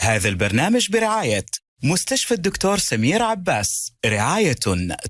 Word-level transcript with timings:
هذا 0.00 0.28
البرنامج 0.28 0.90
برعاية 0.90 1.46
مستشفى 1.82 2.34
الدكتور 2.34 2.78
سمير 2.78 3.22
عباس 3.22 3.92
رعاية 4.06 4.56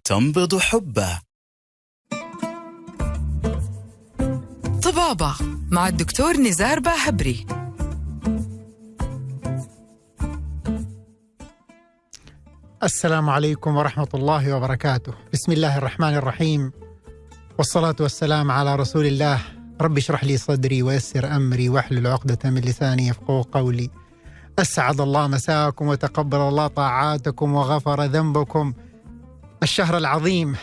تنبض 0.05 0.59
حبه. 0.59 1.21
طبابة 4.83 5.35
مع 5.71 5.89
الدكتور 5.89 6.37
نزار 6.37 6.81
باهبري. 6.81 7.47
السلام 12.83 13.31
عليكم 13.31 13.77
ورحمة 13.77 14.09
الله 14.15 14.57
وبركاته. 14.57 15.15
بسم 15.33 15.53
الله 15.53 15.79
الرحمن 15.79 16.15
الرحيم. 16.15 16.73
والصلاة 17.59 17.97
والسلام 18.01 18.51
على 18.51 18.77
رسول 18.77 19.07
الله. 19.07 19.41
رب 19.81 19.99
اشرح 19.99 20.25
لي 20.25 20.37
صدري 20.37 20.83
ويسر 20.83 21.37
أمري 21.37 21.69
واحلل 21.69 22.07
عقدة 22.07 22.51
من 22.51 22.61
لساني 22.61 23.09
يفقه 23.09 23.45
قولي. 23.53 23.91
أسعد 24.59 25.01
الله 25.01 25.27
مساءكم 25.27 25.87
وتقبل 25.87 26.39
الله 26.39 26.67
طاعاتكم 26.67 27.55
وغفر 27.55 28.05
ذنبكم. 28.05 28.73
الشهر 29.63 29.97
العظيم 29.97 30.57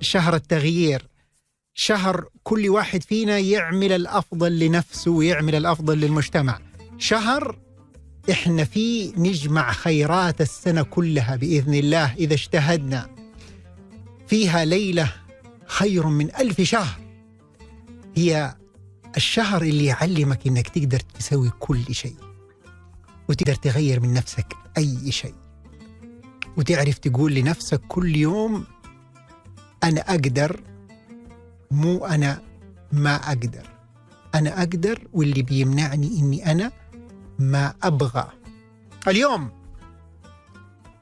شهر 0.00 0.34
التغيير 0.34 1.08
شهر 1.74 2.24
كل 2.42 2.68
واحد 2.68 3.02
فينا 3.02 3.38
يعمل 3.38 3.92
الأفضل 3.92 4.58
لنفسه 4.58 5.10
ويعمل 5.10 5.54
الأفضل 5.54 5.98
للمجتمع. 5.98 6.58
شهر 6.98 7.58
إحنا 8.30 8.64
فيه 8.64 9.12
نجمع 9.16 9.72
خيرات 9.72 10.40
السنة 10.40 10.82
كلها 10.82 11.36
بإذن 11.36 11.74
الله 11.74 12.14
إذا 12.14 12.34
اجتهدنا. 12.34 13.08
فيها 14.26 14.64
ليلة 14.64 15.12
خير 15.66 16.06
من 16.06 16.34
ألف 16.34 16.60
شهر. 16.60 17.00
هي 18.16 18.54
الشهر 19.16 19.62
اللي 19.62 19.84
يعلمك 19.84 20.46
إنك 20.46 20.68
تقدر 20.68 21.00
تسوي 21.00 21.50
كل 21.58 21.94
شيء. 21.94 22.25
وتقدر 23.28 23.54
تغير 23.54 24.00
من 24.00 24.12
نفسك 24.12 24.46
أي 24.78 25.12
شيء. 25.12 25.34
وتعرف 26.56 26.98
تقول 26.98 27.34
لنفسك 27.34 27.80
كل 27.88 28.16
يوم 28.16 28.64
أنا 29.84 30.00
أقدر 30.00 30.60
مو 31.70 32.06
أنا 32.06 32.40
ما 32.92 33.14
أقدر. 33.14 33.66
أنا 34.34 34.58
أقدر 34.58 35.08
واللي 35.12 35.42
بيمنعني 35.42 36.06
إني 36.18 36.52
أنا 36.52 36.72
ما 37.38 37.74
أبغى. 37.82 38.28
اليوم 39.08 39.50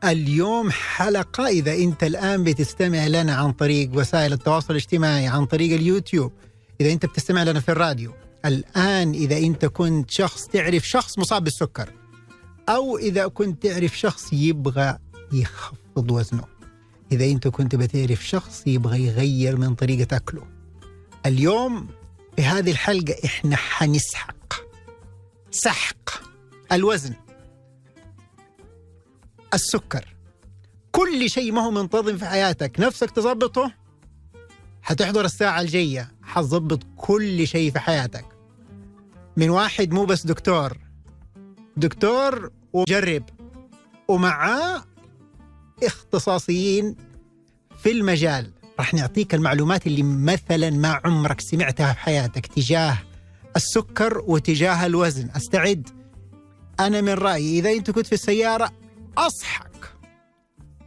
اليوم 0.05 0.70
حلقة. 0.70 1.47
إذا 1.47 1.75
أنت 1.75 2.05
الآن 2.05 2.44
بتستمع 2.44 3.06
لنا 3.06 3.34
عن 3.34 3.53
طريق 3.53 3.91
وسائل 3.94 4.33
التواصل 4.33 4.70
الاجتماعي 4.70 5.27
عن 5.27 5.47
طريق 5.47 5.75
اليوتيوب 5.75 6.33
إذا 6.81 6.92
أنت 6.92 7.06
بتستمع 7.06 7.42
لنا 7.42 7.61
في 7.61 7.69
الراديو 7.69 8.12
الآن 8.44 9.12
إذا 9.12 9.38
أنت 9.38 9.64
كنت 9.64 10.11
شخص 10.11 10.47
تعرف 10.47 10.88
شخص 10.88 11.19
مصاب 11.19 11.44
بالسكر 11.44 11.91
أو 12.69 12.98
إذا 12.98 13.27
كنت 13.27 13.67
تعرف 13.67 13.98
شخص 13.98 14.33
يبغى 14.33 14.98
يخفض 15.33 16.11
وزنه. 16.11 16.45
إذا 17.12 17.25
أنت 17.25 17.48
كنت 17.48 17.77
بتعرف 17.77 18.27
شخص 18.27 18.67
يبغى 18.67 19.06
يغير 19.06 19.56
من 19.56 19.75
طريقة 19.75 20.17
أكله. 20.17 20.47
اليوم 21.27 21.89
في 22.37 22.43
هذه 22.43 22.71
الحلقة 22.71 23.15
إحنا 23.25 23.56
حنسحق. 23.56 24.55
سحق 25.51 26.11
الوزن. 26.73 27.15
السكر. 29.55 30.15
كل 30.93 31.31
شيء 31.31 31.53
ما 31.53 31.62
هو 31.67 31.71
منتظم 31.71 32.17
في 32.17 32.27
حياتك. 32.27 32.81
نفسك 32.81 33.11
تظبطه؟ 33.11 33.73
حتحضر 34.83 35.25
الساعة 35.25 35.61
الجاية. 35.61 36.12
حتظبط 36.23 36.81
كل 36.97 37.47
شيء 37.47 37.71
في 37.73 37.78
حياتك. 37.78 38.25
من 39.37 39.51
واحد 39.51 39.93
مو 39.93 40.05
بس 40.05 40.27
دكتور. 40.27 40.84
دكتور 41.77 42.50
ومجرب. 42.72 43.22
ومعاه 44.08 44.84
اختصاصيين 45.83 46.97
في 47.83 47.91
المجال. 47.91 48.50
راح 48.78 48.94
نعطيك 48.94 49.34
المعلومات 49.34 49.86
اللي 49.86 50.03
مثلا 50.03 50.71
ما 50.71 51.00
عمرك 51.04 51.41
سمعتها 51.41 51.93
في 51.93 51.99
حياتك 51.99 52.47
تجاه 52.47 52.99
السكر 53.56 54.19
وتجاه 54.26 54.87
الوزن. 54.87 55.31
أستعد؟ 55.37 55.88
أنا 56.81 57.00
من 57.00 57.12
رأيي 57.12 57.59
إذا 57.59 57.72
أنت 57.72 57.91
كنت 57.91 58.06
في 58.06 58.12
السيارة 58.12 58.70
أصحك 59.19 59.94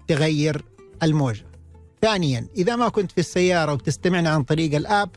تغير 0.07 0.61
الموجة. 1.03 1.45
ثانيا 2.01 2.47
إذا 2.57 2.75
ما 2.75 2.89
كنت 2.89 3.11
في 3.11 3.17
السيارة 3.17 3.73
وبتستمعنا 3.73 4.29
عن 4.29 4.43
طريق 4.43 4.75
الآب 4.75 5.09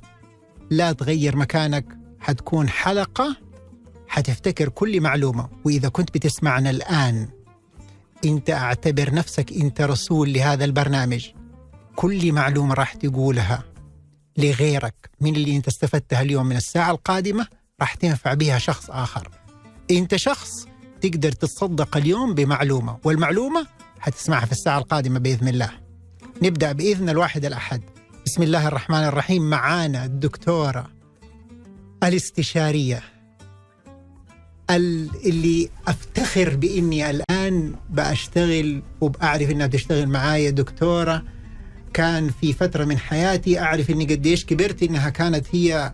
لا 0.71 0.93
تغير 0.93 1.37
مكانك 1.37 1.99
حتكون 2.21 2.69
حلقة 2.69 3.37
حتفتكر 4.11 4.69
كل 4.69 5.01
معلومة. 5.01 5.49
وإذا 5.65 5.89
كنت 5.89 6.15
بتسمعنا 6.15 6.71
الآن 6.71 7.29
أنت 8.25 8.51
أعتبر 8.51 9.15
نفسك 9.15 9.53
أنت 9.53 9.81
رسول 9.81 10.33
لهذا 10.33 10.65
البرنامج. 10.65 11.29
كل 11.97 12.33
معلومة 12.33 12.75
راح 12.75 12.95
تقولها 12.95 13.65
لغيرك 14.37 15.11
من 15.21 15.37
اللي 15.37 15.57
أنت 15.57 15.69
استفدتها 15.69 16.23
اليوم 16.23 16.47
من 16.47 16.57
الساعة 16.57 16.91
القادمة 16.91 17.47
راح 17.81 17.95
تنفع 17.95 18.35
بها 18.35 18.59
شخص 18.59 18.91
آخر. 18.91 19.31
أنت 19.91 20.17
شخص 20.17 20.67
تقدر 21.01 21.33
تتصدق 21.33 21.97
اليوم 21.97 22.35
بمعلومة 22.35 22.99
والمعلومة 23.05 23.67
حتسمعها 24.01 24.47
في 24.47 24.53
الساعة 24.53 24.79
القادمة 24.79 25.19
بإذن 25.19 25.49
الله. 25.49 25.71
نبدأ 26.43 26.73
بإذن 26.73 27.09
الواحد 27.09 27.45
الأحد. 27.45 27.83
بسم 28.27 28.43
الله 28.43 28.69
الرحمن 28.69 29.05
الرحيم. 29.05 29.51
معانا 29.51 30.05
الدكتورة 30.05 30.91
الاستشارية 32.05 33.03
اللي 34.77 35.71
أفتخر 35.89 36.57
بإني 36.57 37.11
الآن 37.11 37.75
بأشتغل 37.91 38.83
وبأعرف 39.01 39.51
إنها 39.51 39.67
بتشتغل 39.67 40.07
معايا 40.07 40.51
دكتورة. 40.51 41.23
كان 41.93 42.31
في 42.41 42.53
فترة 42.53 42.85
من 42.85 42.99
حياتي 42.99 43.61
أعرف 43.61 43.91
إني 43.91 44.05
قديش 44.05 44.45
كبرت 44.45 44.83
إنها 44.83 45.11
كانت 45.11 45.47
هي 45.53 45.93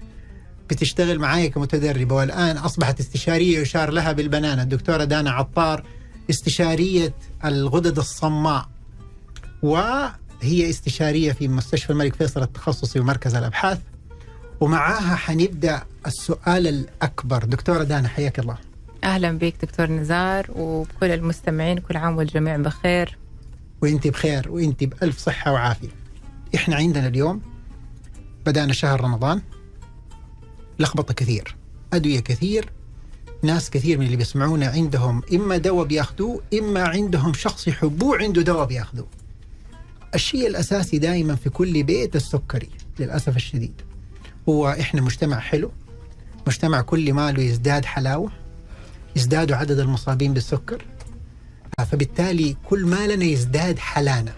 بتشتغل 0.70 1.18
معايا 1.18 1.48
كمتدربة 1.48 2.14
والآن 2.14 2.56
أصبحت 2.56 3.00
استشارية 3.00 3.58
يشار 3.58 3.90
لها 3.90 4.12
بالبنانة. 4.12 4.62
الدكتورة 4.62 5.04
دانا 5.04 5.30
عطار 5.30 5.84
استشارية 6.30 7.14
الغدد 7.44 7.98
الصماء 7.98 8.68
وهي 9.62 10.70
استشارية 10.70 11.32
في 11.32 11.48
مستشفى 11.48 11.90
الملك 11.90 12.14
فيصل 12.14 12.42
التخصصي 12.42 13.00
ومركز 13.00 13.34
الأبحاث. 13.34 13.78
ومعاها 14.60 15.16
حنبدأ 15.16 15.82
السؤال 16.06 16.66
الأكبر. 16.66 17.44
دكتورة 17.44 17.84
دانا 17.84 18.08
حياك 18.08 18.38
الله. 18.38 18.56
أهلا 19.06 19.38
بك 19.38 19.54
دكتور 19.62 19.90
نزار 19.90 20.46
وبكل 20.54 21.10
المستمعين 21.10 21.78
كل 21.78 21.96
عام 21.96 22.16
والجميع 22.16 22.56
بخير. 22.56 23.18
وأنت 23.82 24.06
بخير 24.06 24.50
وأنت 24.50 24.84
بألف 24.84 25.18
صحة 25.18 25.52
وعافية. 25.52 25.88
إحنا 26.54 26.76
عندنا 26.76 27.06
اليوم 27.06 27.42
بدأنا 28.46 28.72
شهر 28.72 29.00
رمضان 29.00 29.42
لخبطة 30.78 31.14
كثير 31.14 31.56
أدوية 31.92 32.20
كثير 32.20 32.70
ناس 33.42 33.70
كثير 33.70 33.98
من 33.98 34.06
اللي 34.06 34.16
بيسمعونا 34.16 34.66
عندهم 34.66 35.22
إما 35.34 35.56
دواء 35.56 35.86
بياخذوه 35.86 36.42
إما 36.58 36.88
عندهم 36.88 37.34
شخص 37.34 37.68
يحبوه 37.68 38.18
عنده 38.18 38.42
دواء 38.42 38.66
بياخذوه 38.66 39.08
الشيء 40.14 40.46
الأساسي 40.46 40.98
دائما 40.98 41.34
في 41.34 41.50
كل 41.50 41.82
بيت 41.82 42.16
السكري 42.16 42.68
للأسف 42.98 43.36
الشديد. 43.36 43.82
هو 44.48 44.68
إحنا 44.68 45.00
مجتمع 45.00 45.38
حلو 45.38 45.72
مجتمع 46.46 46.80
كل 46.80 47.12
ماله 47.12 47.42
يزداد 47.42 47.84
حلاوة 47.84 48.45
يزداد 49.16 49.52
عدد 49.52 49.78
المصابين 49.78 50.34
بالسكر. 50.34 50.84
فبالتالي 51.90 52.56
كل 52.64 52.86
ما 52.86 53.06
لنا 53.06 53.24
يزداد 53.24 53.78
حلانا. 53.78 54.32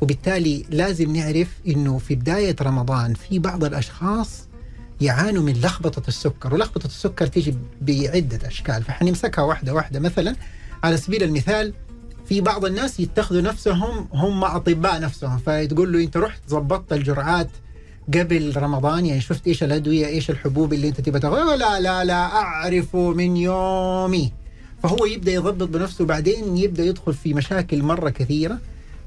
وبالتالي 0.00 0.64
لازم 0.70 1.16
نعرف 1.16 1.48
إنه 1.66 1.98
في 1.98 2.14
بداية 2.14 2.56
رمضان 2.62 3.14
في 3.14 3.38
بعض 3.38 3.64
الأشخاص 3.64 4.48
يعانوا 5.00 5.42
من 5.42 5.52
لخبطة 5.52 6.08
السكر 6.08 6.54
ولخبطة 6.54 6.86
السكر 6.86 7.26
تيجي 7.26 7.54
بعدة 7.80 8.48
أشكال. 8.48 8.82
فحنمسكها 8.82 9.42
واحدة 9.42 9.74
واحدة. 9.74 10.00
مثلا 10.00 10.36
على 10.84 10.96
سبيل 10.96 11.22
المثال 11.22 11.74
في 12.28 12.40
بعض 12.40 12.64
الناس 12.64 13.00
يتخذوا 13.00 13.40
نفسهم 13.40 14.08
هم 14.12 14.44
أطباء 14.44 15.00
نفسهم 15.00 15.38
فتقول 15.38 15.92
له 15.92 16.04
أنت 16.04 16.16
رحت 16.16 16.40
ظبطت 16.48 16.92
الجرعات 16.92 17.50
قبل 18.08 18.56
رمضان 18.56 19.06
يعني 19.06 19.20
شفت 19.20 19.46
إيش 19.46 19.62
الأدوية 19.62 20.06
إيش 20.06 20.30
الحبوب 20.30 20.72
اللي 20.72 20.88
أنت 20.88 21.00
تبغى 21.00 21.20
تاخذها؟ 21.20 21.56
لا 21.56 21.80
لا 21.80 22.04
لا 22.04 22.26
أعرفه 22.26 23.10
من 23.10 23.36
يومي. 23.36 24.32
فهو 24.82 25.04
يبدأ 25.06 25.32
يضبط 25.32 25.68
بنفسه 25.68 26.04
بعدين 26.04 26.56
يبدأ 26.56 26.84
يدخل 26.84 27.14
في 27.14 27.34
مشاكل 27.34 27.82
مرة 27.82 28.10
كثيرة 28.10 28.58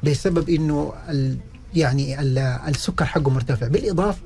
بسبب 0.04 0.50
إنه 0.50 0.94
ال 1.10 1.38
يعني 1.76 2.22
ال 2.22 2.38
السكر 2.38 3.06
حقه 3.06 3.30
مرتفع. 3.30 3.68
بالإضافة 3.68 4.22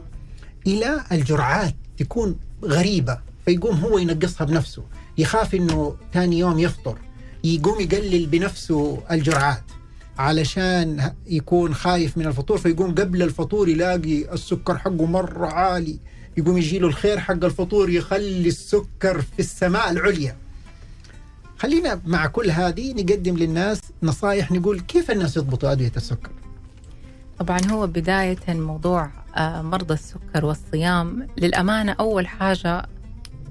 إلى 0.67 1.01
الجرعات 1.11 1.75
تكون 1.97 2.35
غريبة 2.63 3.17
فيقوم 3.45 3.75
هو 3.75 3.97
ينقصها 3.97 4.45
بنفسه. 4.45 4.83
يخاف 5.17 5.55
إنه 5.55 5.95
ثاني 6.13 6.39
يوم 6.39 6.59
يفطر 6.59 6.97
يقوم 7.43 7.81
يقلل 7.81 8.25
بنفسه 8.25 8.99
الجرعات. 9.11 9.63
علشان 10.19 11.13
يكون 11.27 11.73
خايف 11.73 12.17
من 12.17 12.25
الفطور 12.25 12.57
فيقوم 12.57 12.95
قبل 12.95 13.23
الفطور 13.23 13.69
يلاقي 13.69 14.33
السكر 14.33 14.77
حقه 14.77 15.05
مرة 15.05 15.47
عالي. 15.47 15.99
يقوم 16.37 16.57
يجي 16.57 16.79
له 16.79 16.87
الخير 16.87 17.19
حق 17.19 17.43
الفطور 17.43 17.89
يخلي 17.89 18.47
السكر 18.47 19.21
في 19.21 19.39
السماء 19.39 19.91
العليا. 19.91 20.35
خلينا 21.57 22.01
مع 22.05 22.27
كل 22.27 22.51
هذه 22.51 22.93
نقدم 22.93 23.37
للناس 23.37 23.81
نصائح 24.03 24.51
نقول 24.51 24.79
كيف 24.79 25.11
الناس 25.11 25.37
يضبطوا 25.37 25.71
أدوية 25.71 25.91
السكر؟ 25.97 26.31
طبعا 27.39 27.59
هو 27.71 27.87
بداية 27.87 28.37
موضوع 28.49 29.09
آه، 29.35 29.61
مرضى 29.61 29.93
السكر 29.93 30.45
والصيام. 30.45 31.27
للأمانة 31.37 31.91
أول 31.91 32.27
حاجة 32.27 32.85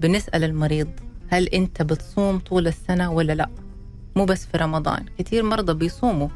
بنسأل 0.00 0.44
المريض 0.44 0.88
هل 1.29 1.47
أنت 1.47 1.82
بتصوم 1.82 2.38
طول 2.38 2.67
السنة 2.67 3.12
ولا 3.12 3.32
لا؟ 3.32 3.49
مو 4.17 4.25
بس 4.25 4.47
في 4.47 4.59
رمضان 4.59 5.05
كثير 5.19 5.43
مرضى 5.43 5.75
بيصوموا. 5.75 6.29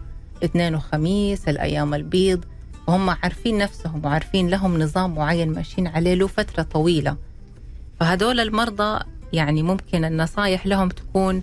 اثنين 0.44 0.74
وخميس 0.74 1.48
الأيام 1.48 1.94
البيض. 1.94 2.44
وهم 2.86 3.10
عارفين 3.10 3.58
نفسهم 3.58 4.04
وعارفين 4.04 4.48
لهم 4.48 4.82
نظام 4.82 5.14
معين 5.14 5.52
ماشيين 5.52 5.86
عليه 5.86 6.14
له 6.14 6.26
فترة 6.26 6.62
طويلة. 6.62 7.16
فهدول 8.00 8.40
المرضى 8.40 9.04
يعني 9.32 9.62
ممكن 9.62 10.04
النصايح 10.04 10.66
لهم 10.66 10.88
تكون 10.88 11.42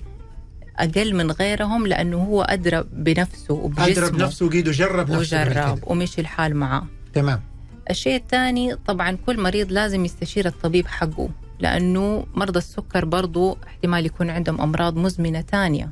أقل 0.78 1.16
من 1.16 1.31
غيرهم 1.31 1.88
لأنه 1.88 2.18
هو 2.18 2.42
أدرى 2.42 2.84
بنفسه 2.94 3.54
وبجسمه. 3.54 3.88
أدرى 3.88 4.10
بنفسه 4.10 4.46
وقيده 4.46 4.72
جرب 4.72 5.12
نفسه 5.12 5.42
وجرب. 5.42 5.80
ومشي 5.88 6.22
الحال 6.22 6.56
معاه. 6.56 6.88
تمام. 7.13 7.42
الشيء 7.90 8.16
الثاني 8.16 8.75
طبعا 8.75 9.18
كل 9.25 9.42
مريض 9.42 9.72
لازم 9.72 10.06
يستشير 10.06 10.45
الطبيب 10.48 10.88
حقه 10.88 11.30
لأنه 11.60 12.25
مرضى 12.36 12.60
السكر 12.60 13.06
برضو 13.06 13.57
احتمال 13.68 14.06
يكون 14.06 14.30
عندهم 14.30 14.62
أمراض 14.62 14.98
مزمنة 14.98 15.42
تانية 15.42 15.90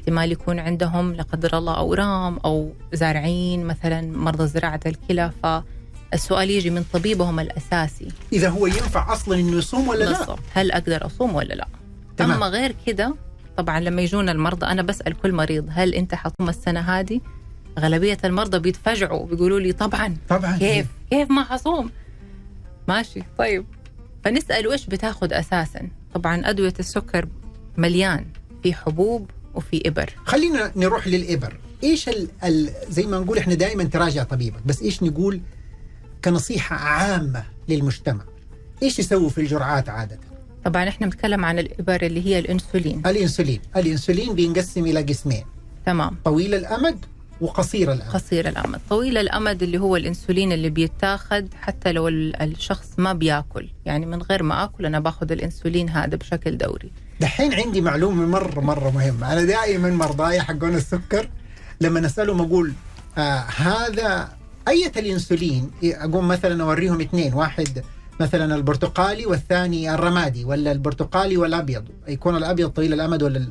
احتمال 0.00 0.32
يكون 0.32 0.58
عندهم 0.58 1.14
لا 1.14 1.22
قدر 1.22 1.58
الله 1.58 1.76
أورام 1.76 2.36
أو 2.44 2.72
زارعين 2.92 3.64
مثلا 3.64 4.00
مرضى 4.00 4.46
زراعة 4.46 4.80
الكلى 4.86 5.30
فالسؤال 5.42 6.50
يجي 6.50 6.70
من 6.70 6.84
طبيبهم 6.92 7.40
الأساسي. 7.40 8.08
إذا 8.32 8.48
هو 8.48 8.66
ينفع 8.66 9.12
أصلا 9.12 9.40
إنه 9.40 9.56
يصوم 9.56 9.88
ولا 9.88 10.04
لا؟ 10.04 10.36
هل 10.52 10.72
أقدر 10.72 11.06
أصوم 11.06 11.34
ولا 11.34 11.54
لا؟ 11.54 11.66
تمام. 12.16 12.30
أما 12.32 12.46
غير 12.46 12.74
كده 12.86 13.14
طبعا 13.56 13.80
لما 13.80 14.02
يجونا 14.02 14.32
المرضى 14.32 14.66
أنا 14.66 14.82
بسأل 14.82 15.20
كل 15.20 15.32
مريض 15.32 15.68
هل 15.70 15.94
أنت 15.94 16.14
حصوم 16.14 16.48
السنة 16.48 16.80
هذه؟ 16.80 17.20
غالبية 17.78 18.18
المرضى 18.24 18.58
بيتفاجئوا 18.58 19.26
بيقولوا 19.26 19.60
لي 19.60 19.72
طبعا. 19.72 20.16
طبعا. 20.28 20.56
كيف؟ 20.56 20.86
كيف 21.10 21.30
ما 21.30 21.44
حصوم؟ 21.44 21.90
ماشي. 22.88 23.22
طيب. 23.38 23.64
فنسأل 24.24 24.68
وإيش 24.68 24.86
بتاخذ 24.86 25.32
أساسا؟ 25.32 25.88
طبعا 26.14 26.50
أدوية 26.50 26.74
السكر 26.78 27.28
مليان. 27.76 28.26
في 28.62 28.74
حبوب 28.74 29.30
وفي 29.54 29.82
إبر. 29.88 30.14
خلينا 30.24 30.72
نروح 30.76 31.06
للإبر. 31.08 31.56
إيش 31.84 32.08
ال 32.08 32.28
ال 32.44 32.70
زي 32.90 33.06
ما 33.06 33.18
نقول 33.18 33.38
إحنا 33.38 33.54
دائما 33.54 33.84
تراجع 33.84 34.22
طبيبك 34.22 34.60
بس 34.66 34.82
إيش 34.82 35.02
نقول 35.02 35.40
كنصيحة 36.24 36.76
عامة 36.76 37.44
للمجتمع؟ 37.68 38.24
إيش 38.82 38.98
يسووا 38.98 39.28
في 39.28 39.40
الجرعات 39.40 39.88
عادة؟ 39.88 40.18
طبعا 40.64 40.88
إحنا 40.88 41.06
بنتكلم 41.06 41.44
عن 41.44 41.58
الإبر 41.58 42.02
اللي 42.06 42.26
هي 42.26 42.38
الأنسولين. 42.38 43.02
الإنسولين. 43.06 43.60
الإنسولين 43.76 44.34
بينقسم 44.34 44.86
إلى 44.86 45.02
قسمين. 45.02 45.44
تمام. 45.86 46.16
طويل 46.24 46.54
الأمد 46.54 47.04
وقصير 47.40 47.92
الأمد. 47.92 48.12
قصير 48.12 48.48
الأمد. 48.48 48.80
طويل 48.90 49.18
الأمد 49.18 49.62
اللي 49.62 49.78
هو 49.78 49.96
الأنسولين 49.96 50.52
اللي 50.52 50.70
بيتاخد 50.70 51.48
حتى 51.54 51.92
لو 51.92 52.08
ال- 52.08 52.42
الشخص 52.42 52.88
ما 52.98 53.12
بياكل. 53.12 53.68
يعني 53.86 54.06
من 54.06 54.22
غير 54.22 54.42
ما 54.42 54.64
أكل 54.64 54.86
أنا 54.86 55.00
باخذ 55.00 55.32
الأنسولين 55.32 55.88
هذا 55.88 56.16
بشكل 56.16 56.58
دوري. 56.58 56.90
دحين 57.20 57.54
عندي 57.54 57.80
معلومة 57.80 58.26
مرة 58.26 58.60
مرة 58.60 58.90
مهمة. 58.90 59.32
أنا 59.32 59.44
دائما 59.44 59.90
مرضاي 59.90 60.40
حقون 60.40 60.74
السكر. 60.74 61.28
لما 61.80 62.00
نسألهم 62.00 62.40
أقول 62.40 62.72
آه 63.18 63.44
هذا 63.56 64.28
أية 64.68 64.92
الإنسولين؟ 64.96 65.70
أقوم 65.84 66.28
مثلا 66.28 66.62
أوريهم 66.62 67.00
اثنين. 67.00 67.34
واحد 67.34 67.84
مثلا 68.20 68.54
البرتقالي 68.54 69.26
والثاني 69.26 69.94
الرمادي 69.94 70.44
ولا 70.44 70.72
البرتقالي 70.72 71.36
والأبيض. 71.36 71.84
يكون 72.08 72.36
الأبيض 72.36 72.68
طويل 72.68 72.92
الأمد 72.92 73.22
ولا 73.22 73.46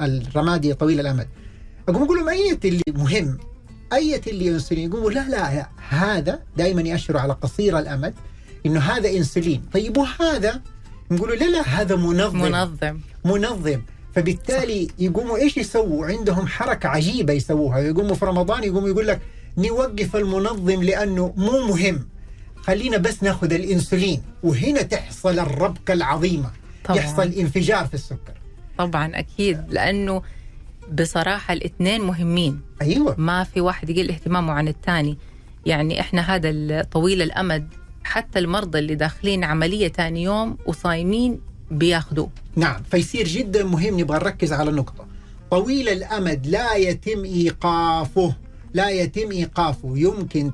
الرمادي 0.00 0.74
طويل 0.74 1.00
الأمد. 1.00 1.28
أقوم 1.88 2.02
أقول 2.02 2.18
لهم 2.18 2.28
أية 2.28 2.60
اللي 2.64 2.82
مهم؟ 2.88 3.38
أية 3.92 4.20
اللي 4.26 4.48
إنسولين؟ 4.48 4.90
يقولوا 4.90 5.10
لا 5.10 5.28
لا 5.28 5.68
هذا 5.88 6.38
دائما 6.56 6.82
يأشروا 6.82 7.20
على 7.20 7.32
قصير 7.32 7.78
الأمد 7.78 8.14
إنه 8.66 8.80
هذا 8.80 9.10
إنسولين. 9.10 9.62
طيب 9.72 9.96
وهذا 9.96 10.60
نقولوا 11.10 11.36
لا 11.36 11.44
لا 11.44 11.62
هذا 11.62 11.96
منظم. 11.96 12.38
منظم. 12.42 12.98
منظم. 13.24 13.80
فبالتالي 14.14 14.88
يقوموا 14.98 15.36
إيش 15.36 15.56
يسووا؟ 15.56 16.06
عندهم 16.06 16.46
حركة 16.46 16.88
عجيبة 16.88 17.32
يسووها. 17.32 17.78
يقوموا 17.78 18.14
في 18.14 18.24
رمضان 18.24 18.64
يقوموا 18.64 18.88
يقول 18.88 19.06
لك 19.06 19.20
نوقف 19.58 20.16
المنظم 20.16 20.82
لأنه 20.82 21.34
مو 21.36 21.66
مهم. 21.66 22.08
خلينا 22.56 22.96
بس 22.96 23.22
ناخذ 23.22 23.52
الإنسولين 23.52 24.22
وهنا 24.42 24.82
تحصل 24.82 25.38
الربكة 25.38 25.92
العظيمة. 25.92 26.50
طبعاً. 26.84 26.98
يحصل 26.98 27.22
انفجار 27.32 27.86
في 27.86 27.94
السكر. 27.94 28.34
طبعا 28.78 29.10
أكيد. 29.18 29.60
لأنه 29.70 30.22
بصراحة 31.00 31.52
الاثنين 31.54 32.00
مهمين. 32.00 32.60
أيوه. 32.82 33.14
ما 33.18 33.44
في 33.44 33.60
واحد 33.60 33.90
يقل 33.90 34.10
اهتمامه 34.10 34.52
عن 34.52 34.68
الثاني. 34.68 35.18
يعني 35.66 36.00
إحنا 36.00 36.34
هذا 36.34 36.48
ال- 36.50 36.90
طويل 36.90 37.22
الأمد 37.22 37.68
حتى 38.04 38.38
المرضى 38.38 38.78
اللي 38.78 38.94
داخلين 38.94 39.44
عملية 39.44 39.88
ثاني 39.88 40.22
يوم 40.22 40.56
وصايمين 40.66 41.40
بياخذوه. 41.70 42.30
نعم 42.56 42.82
فيصير 42.90 43.28
جدا 43.28 43.64
مهم 43.64 44.00
نبغى 44.00 44.18
نركز 44.18 44.52
على 44.52 44.70
نقطة 44.70 45.06
طويل 45.50 45.88
الأمد 45.88 46.46
لا 46.46 46.74
يتم 46.74 47.24
إيقافه 47.24 48.34
لا 48.74 48.88
يتم 48.90 49.30
إيقافه. 49.30 49.92
يمكن 49.96 50.52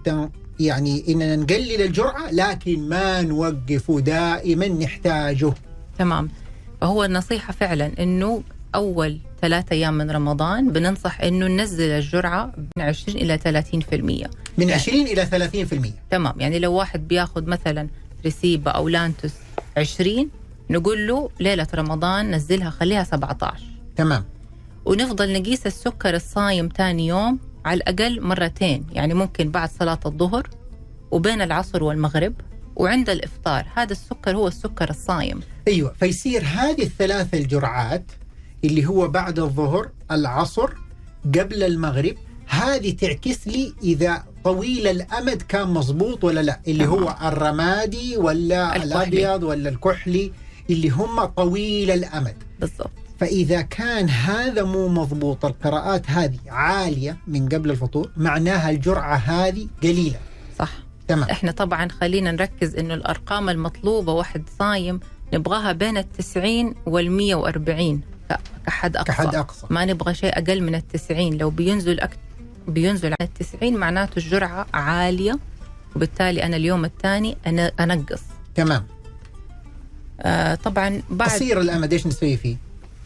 يعني 0.60 1.04
إننا 1.08 1.36
نقلل 1.36 1.82
الجرعة 1.82 2.30
لكن 2.30 2.88
ما 2.88 3.22
نوقفه 3.22 4.00
دائما 4.00 4.68
نحتاجه. 4.68 5.54
تمام. 5.98 6.28
فهو 6.80 7.04
النصيحة 7.04 7.52
فعلا 7.52 7.92
إنه 8.02 8.42
أول 8.74 9.18
ثلاثة 9.42 9.72
أيام 9.72 9.94
من 9.94 10.10
رمضان 10.10 10.72
بننصح 10.72 11.20
إنه 11.20 11.46
ننزل 11.46 11.90
الجرعة 11.90 12.52
من 12.76 12.82
20 12.82 13.18
إلى 13.18 13.38
30% 13.38 14.28
من 14.58 14.70
20 14.70 15.06
إلى 15.06 15.26
30% 15.26 15.92
تمام. 16.10 16.40
يعني 16.40 16.58
لو 16.58 16.72
واحد 16.72 17.08
بياخذ 17.08 17.44
مثلا 17.46 17.88
ريسيبا 18.24 18.70
أو 18.70 18.88
لانتوس 18.88 19.32
20 19.76 20.30
نقول 20.70 21.06
له 21.06 21.30
ليلة 21.40 21.66
رمضان 21.74 22.30
نزلها 22.34 22.70
خليها 22.70 23.04
17 23.04 23.64
تمام. 23.96 24.24
ونفضل 24.84 25.32
نقيس 25.32 25.66
السكر 25.66 26.14
الصايم 26.14 26.68
تاني 26.68 27.06
يوم 27.06 27.38
على 27.64 27.76
الأقل 27.76 28.20
مرتين. 28.20 28.86
يعني 28.92 29.14
ممكن 29.14 29.50
بعد 29.50 29.70
صلاة 29.70 30.00
الظهر 30.06 30.48
وبين 31.10 31.42
العصر 31.42 31.84
والمغرب 31.84 32.34
وعند 32.76 33.10
الإفطار. 33.10 33.66
هذا 33.74 33.92
السكر 33.92 34.36
هو 34.36 34.48
السكر 34.48 34.90
الصايم. 34.90 35.40
أيوة. 35.68 35.92
فيصير 36.00 36.42
هذه 36.44 36.82
الثلاث 36.82 37.34
الجرعات 37.34 38.04
اللي 38.64 38.86
هو 38.86 39.08
بعد 39.08 39.38
الظهر 39.38 39.88
العصر 40.10 40.70
قبل 41.24 41.62
المغرب. 41.62 42.14
هذه 42.46 42.90
تعكس 42.90 43.48
لي 43.48 43.72
إذا 43.82 44.24
طويل 44.44 44.86
الأمد 44.86 45.42
كان 45.42 45.68
مظبوط 45.68 46.24
ولا 46.24 46.40
لا. 46.40 46.60
اللي. 46.68 46.86
هو 46.86 47.16
الرمادي 47.22 48.16
ولا 48.16 48.76
الكحلي. 48.76 48.84
الأبيض 48.94 49.42
ولا 49.42 49.68
الكحلي 49.68 50.32
اللي 50.70 50.88
هم 50.90 51.24
طويل 51.24 51.90
الأمد. 51.90 52.34
بالضبط. 52.60 52.90
فإذا 53.20 53.60
كان 53.62 54.08
هذا 54.08 54.62
مو 54.62 54.88
مضبوط 54.88 55.44
القراءات 55.44 56.10
هذه 56.10 56.38
عالية 56.48 57.16
من 57.26 57.48
قبل 57.48 57.70
الفطور 57.70 58.10
معناها 58.16 58.70
الجرعة 58.70 59.16
هذه 59.16 59.66
قليلة. 59.82 60.18
صح. 60.58 60.70
تمام. 61.08 61.28
إحنا 61.30 61.52
طبعا 61.52 61.88
خلينا 61.88 62.32
نركز 62.32 62.76
إنه 62.76 62.94
الأرقام 62.94 63.48
المطلوبة 63.48 64.12
واحد 64.12 64.42
صايم 64.58 65.00
نبغاها 65.34 65.72
بين 65.72 65.96
التسعين 65.96 66.74
والمية 66.86 67.34
وأربعين. 67.34 68.00
ك- 68.00 68.04
كحد 68.66 68.96
أقصى. 68.96 69.12
كحد 69.12 69.34
أقصى. 69.34 69.66
ما 69.70 69.84
نبغى 69.84 70.14
شيء 70.14 70.38
أقل 70.38 70.62
من 70.62 70.74
التسعين. 70.74 71.38
لو 71.38 71.50
بينزل 71.50 72.00
أك... 72.00 72.10
بينزل 72.68 73.08
عن 73.08 73.26
التسعين 73.26 73.76
معناته 73.76 74.16
الجرعة 74.16 74.66
عالية 74.74 75.38
وبالتالي 75.96 76.44
أنا 76.44 76.56
اليوم 76.56 76.84
الثاني 76.84 77.36
أنا 77.46 77.72
أنقص. 77.80 78.22
تمام. 78.54 78.86
آه 80.20 80.54
طبعا 80.54 81.02
بعد 81.10 81.28
قصير 81.28 81.60
الأمد 81.60 81.92
إيش 81.92 82.06
نسوي 82.06 82.36
فيه؟ 82.36 82.56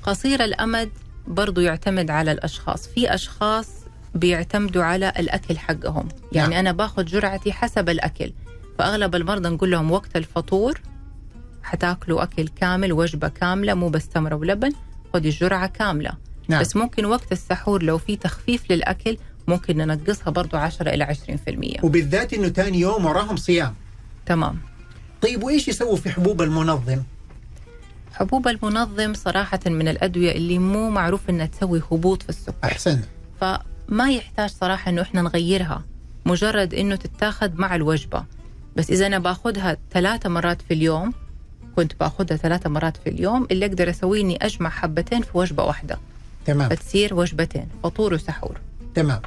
قصير 0.02 0.44
الأمد 0.44 0.90
برضو 1.26 1.60
يعتمد 1.60 2.10
على 2.10 2.32
الأشخاص. 2.32 2.88
في 2.88 3.14
أشخاص 3.14 3.68
بيعتمدوا 4.14 4.84
على 4.84 5.12
الأكل 5.18 5.58
حقهم. 5.58 6.08
يعني 6.32 6.50
نعم. 6.50 6.58
أنا 6.58 6.72
باخذ 6.72 7.04
جرعتي 7.04 7.52
حسب 7.52 7.88
الأكل. 7.88 8.32
فأغلب 8.78 9.14
المرضى 9.14 9.48
نقول 9.48 9.70
لهم 9.70 9.90
وقت 9.90 10.16
الفطور 10.16 10.80
حتاكلوا 11.62 12.22
أكل 12.22 12.48
كامل 12.48 12.92
وجبة 12.92 13.28
كاملة 13.28 13.74
مو 13.74 13.88
بس 13.88 14.08
تمرة 14.08 14.34
ولبن. 14.34 14.72
خذي 15.14 15.28
الجرعة 15.28 15.66
كاملة. 15.66 16.12
نعم. 16.48 16.60
بس 16.60 16.76
ممكن 16.76 17.04
وقت 17.04 17.32
السحور 17.32 17.82
لو 17.82 17.98
في 17.98 18.16
تخفيف 18.16 18.72
للأكل 18.72 19.16
ممكن 19.48 19.76
ننقصها 19.76 20.30
برضو 20.30 20.56
10 20.56 20.90
إلى 20.90 21.04
20% 21.04 21.84
وبالذات 21.84 22.34
إنه 22.34 22.48
ثاني 22.48 22.80
يوم 22.80 23.04
وراهم 23.04 23.36
صيام. 23.36 23.74
تمام. 24.26 24.58
طيب 25.22 25.42
وإيش 25.42 25.68
يسووا 25.68 25.96
في 25.96 26.10
حبوب 26.10 26.42
المنظم؟ 26.42 27.02
حبوب 28.12 28.48
المنظم 28.48 29.14
صراحة 29.14 29.60
من 29.66 29.88
الأدوية 29.88 30.32
اللي 30.32 30.58
مو 30.58 30.90
معروف 30.90 31.30
إنها 31.30 31.46
تسوي 31.46 31.82
هبوط 31.92 32.22
في 32.22 32.28
السكر. 32.28 32.54
أحسن. 32.64 33.00
فما 33.40 34.10
يحتاج 34.10 34.50
صراحة 34.50 34.90
إنه 34.90 35.02
إحنا 35.02 35.22
نغيرها. 35.22 35.84
مجرد 36.26 36.74
إنه 36.74 36.96
تتاخد 36.96 37.58
مع 37.58 37.74
الوجبة. 37.74 38.24
بس 38.76 38.90
إذا 38.90 39.06
أنا 39.06 39.18
باخدها 39.18 39.76
ثلاثة 39.90 40.28
مرات 40.28 40.62
في 40.62 40.74
اليوم 40.74 41.14
كنت 41.76 41.92
باخذها 42.00 42.36
ثلاثة 42.36 42.70
مرات 42.70 42.96
في 42.96 43.10
اليوم 43.10 43.46
اللي 43.50 43.66
أقدر 43.66 43.90
اسويه 43.90 44.20
اني 44.20 44.36
أجمع 44.36 44.70
حبتين 44.70 45.22
في 45.22 45.38
وجبة 45.38 45.64
واحدة. 45.64 45.98
تمام. 46.46 46.68
فتصير 46.68 47.14
وجبتين 47.14 47.68
فطور 47.82 48.14
وسحور. 48.14 48.60
تمام. 48.94 49.22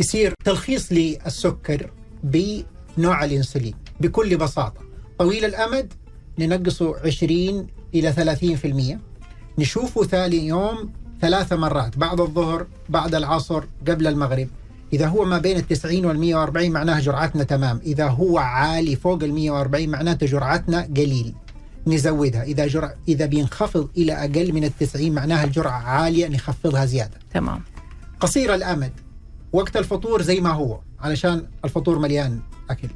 يصير 0.00 0.34
تلخيص 0.44 0.92
للسكر 0.92 1.90
بنوع 2.24 3.24
الإنسولين 3.24 3.74
بكل 4.00 4.36
بساطة. 4.36 4.80
طويل 5.18 5.44
الأمد 5.44 5.92
ننقصه 6.38 6.96
20 7.04 7.66
إلى 7.94 8.12
30% 8.12 8.98
نشوفه 9.58 10.04
ثاني 10.04 10.46
يوم 10.46 10.92
ثلاث 11.20 11.52
مرات 11.52 11.98
بعد 11.98 12.20
الظهر 12.20 12.66
بعد 12.88 13.14
العصر 13.14 13.64
قبل 13.88 14.06
المغرب. 14.06 14.48
إذا 14.92 15.06
هو 15.06 15.24
ما 15.24 15.38
بين 15.38 15.56
التسعين 15.56 16.06
والمية 16.06 16.36
وأربعين 16.36 16.72
معناها 16.72 17.00
جرعتنا 17.00 17.44
تمام. 17.44 17.80
إذا 17.86 18.06
هو 18.06 18.38
عالي 18.38 18.96
فوق 18.96 19.22
المية 19.22 19.50
وأربعين 19.50 19.90
معناته 19.90 20.26
جرعتنا 20.26 20.82
قليل. 20.82 21.34
نزودها. 21.86 22.42
إذا 22.42 22.66
جرع 22.66 22.94
إذا 23.08 23.26
بينخفض 23.26 23.88
إلى 23.96 24.12
أقل 24.12 24.52
من 24.52 24.64
التسعين 24.64 25.14
معناها 25.14 25.44
الجرعة 25.44 25.78
عالية 25.78 26.28
نخفضها 26.28 26.84
زيادة. 26.84 27.18
تمام. 27.34 27.62
قصير 28.20 28.54
الأمد. 28.54 28.92
وقت 29.52 29.76
الفطور 29.76 30.22
زي 30.22 30.40
ما 30.40 30.50
هو 30.50 30.80
علشان 31.00 31.46
الفطور 31.64 31.98
مليان 31.98 32.40
أكل. 32.70 32.88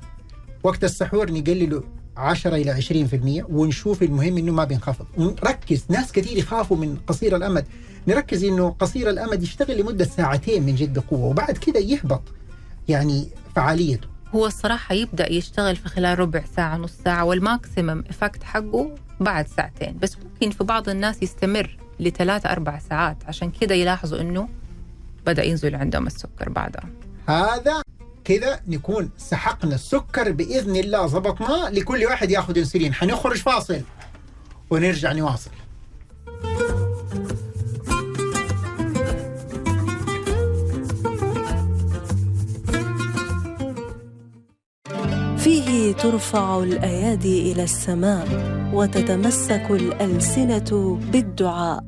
وقت 0.62 0.84
السحور 0.84 1.32
نقلله 1.32 1.82
10 2.16 2.56
إلى 2.56 2.70
20% 2.70 3.46
ونشوف 3.48 4.02
المهم 4.02 4.38
إنه 4.38 4.52
ما 4.52 4.64
بينخفض. 4.64 5.06
ونركز. 5.18 5.84
ناس 5.88 6.12
كثير 6.12 6.38
يخافوا 6.38 6.76
من 6.76 6.96
قصير 7.06 7.36
الأمد. 7.36 7.64
نركز 8.08 8.44
إنه 8.44 8.70
قصير 8.78 9.10
الأمد 9.10 9.42
يشتغل 9.42 9.80
لمدة 9.80 10.04
ساعتين 10.04 10.62
من 10.62 10.74
جد 10.74 10.98
بقوه 10.98 11.24
وبعد 11.24 11.56
كده 11.56 11.80
يهبط. 11.80 12.22
يعني 12.88 13.28
فعاليته. 13.56 14.08
هو 14.34 14.46
الصراحة 14.46 14.94
يبدأ 14.94 15.32
يشتغل 15.32 15.76
في 15.76 15.88
خلال 15.88 16.18
ربع 16.18 16.44
ساعة 16.56 16.76
نص 16.76 16.92
ساعة 17.04 17.24
وال 17.24 17.42
maximum 17.42 18.04
effect 18.10 18.44
حقه 18.44 18.94
بعد 19.20 19.48
ساعتين. 19.48 19.98
بس 20.02 20.16
ممكن 20.18 20.50
في 20.50 20.64
بعض 20.64 20.88
الناس 20.88 21.22
يستمر 21.22 21.76
لثلاثة 22.00 22.52
أربع 22.52 22.78
ساعات. 22.78 23.16
عشان 23.26 23.50
كده 23.50 23.74
يلاحظوا 23.74 24.20
إنه 24.20 24.48
بدأ 25.26 25.44
ينزل 25.44 25.74
عندهم 25.74 26.06
السكر 26.06 26.48
بعدها. 26.48 26.88
هذا 27.28 27.82
كذا 28.24 28.60
نكون 28.68 29.10
سحقنا 29.18 29.74
السكر 29.74 30.32
بإذن 30.32 30.76
الله 30.76 31.06
ظبطناه 31.06 31.70
لكل 31.70 32.04
واحد 32.04 32.30
ياخذ 32.30 32.58
انسولين. 32.58 32.94
حنخرج 32.94 33.36
فاصل 33.36 33.80
ونرجع 34.70 35.12
نواصل. 35.12 35.50
ترفع 46.02 46.58
الأيادي 46.62 47.52
إلى 47.52 47.62
السماء 47.62 48.28
وتتمسك 48.72 49.66
الألسنة 49.70 50.98
بالدعاء. 51.12 51.84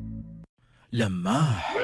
لماح. 0.93 1.75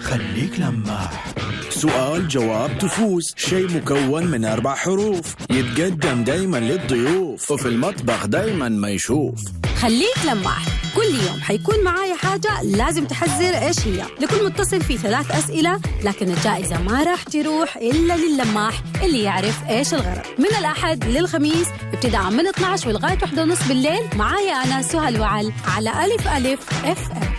خليك 0.00 0.60
لماح. 0.60 1.34
سؤال 1.70 2.28
جواب 2.28 2.78
تفوز. 2.78 3.34
شيء 3.36 3.70
مكون 3.76 4.26
من 4.26 4.44
أربع 4.44 4.74
حروف. 4.74 5.34
يتقدم 5.50 6.24
دايما 6.24 6.60
للضيوف. 6.60 7.50
وفي 7.50 7.68
المطبخ 7.68 8.26
دايما 8.26 8.68
ما 8.68 8.88
يشوف. 8.88 9.44
خليك 9.76 10.18
لماح. 10.24 10.79
كل 11.10 11.16
يوم 11.16 11.40
حيكون 11.40 11.84
معايا 11.84 12.16
حاجة 12.16 12.62
لازم 12.62 13.06
تحذر 13.06 13.66
إيش 13.66 13.86
هي. 13.86 14.04
لكل 14.20 14.44
متصل 14.44 14.80
في 14.82 14.96
ثلاث 14.98 15.30
أسئلة 15.30 15.80
لكن 16.04 16.30
الجائزة 16.30 16.82
ما 16.82 17.02
راح 17.02 17.22
تروح 17.22 17.76
إلا 17.76 18.16
للماح 18.16 18.82
اللي 19.02 19.22
يعرف 19.22 19.68
إيش 19.68 19.94
الغرض. 19.94 20.22
من 20.38 20.56
الأحد 20.58 21.04
للخميس 21.04 21.68
ابتداء 21.92 22.30
من 22.30 22.46
12 22.46 22.88
ولغاية 22.88 23.18
واحدة 23.22 23.42
ونص 23.42 23.68
بالليل 23.68 24.08
معايا 24.16 24.52
أنا 24.52 24.82
سهى 24.82 25.08
الوعل 25.08 25.52
على 25.76 25.90
ألف 26.04 26.28
ألف 26.28 26.84
إف 26.84 27.10
إم. 27.10 27.34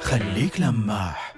خليك 0.00 0.60
لماح. 0.60 1.34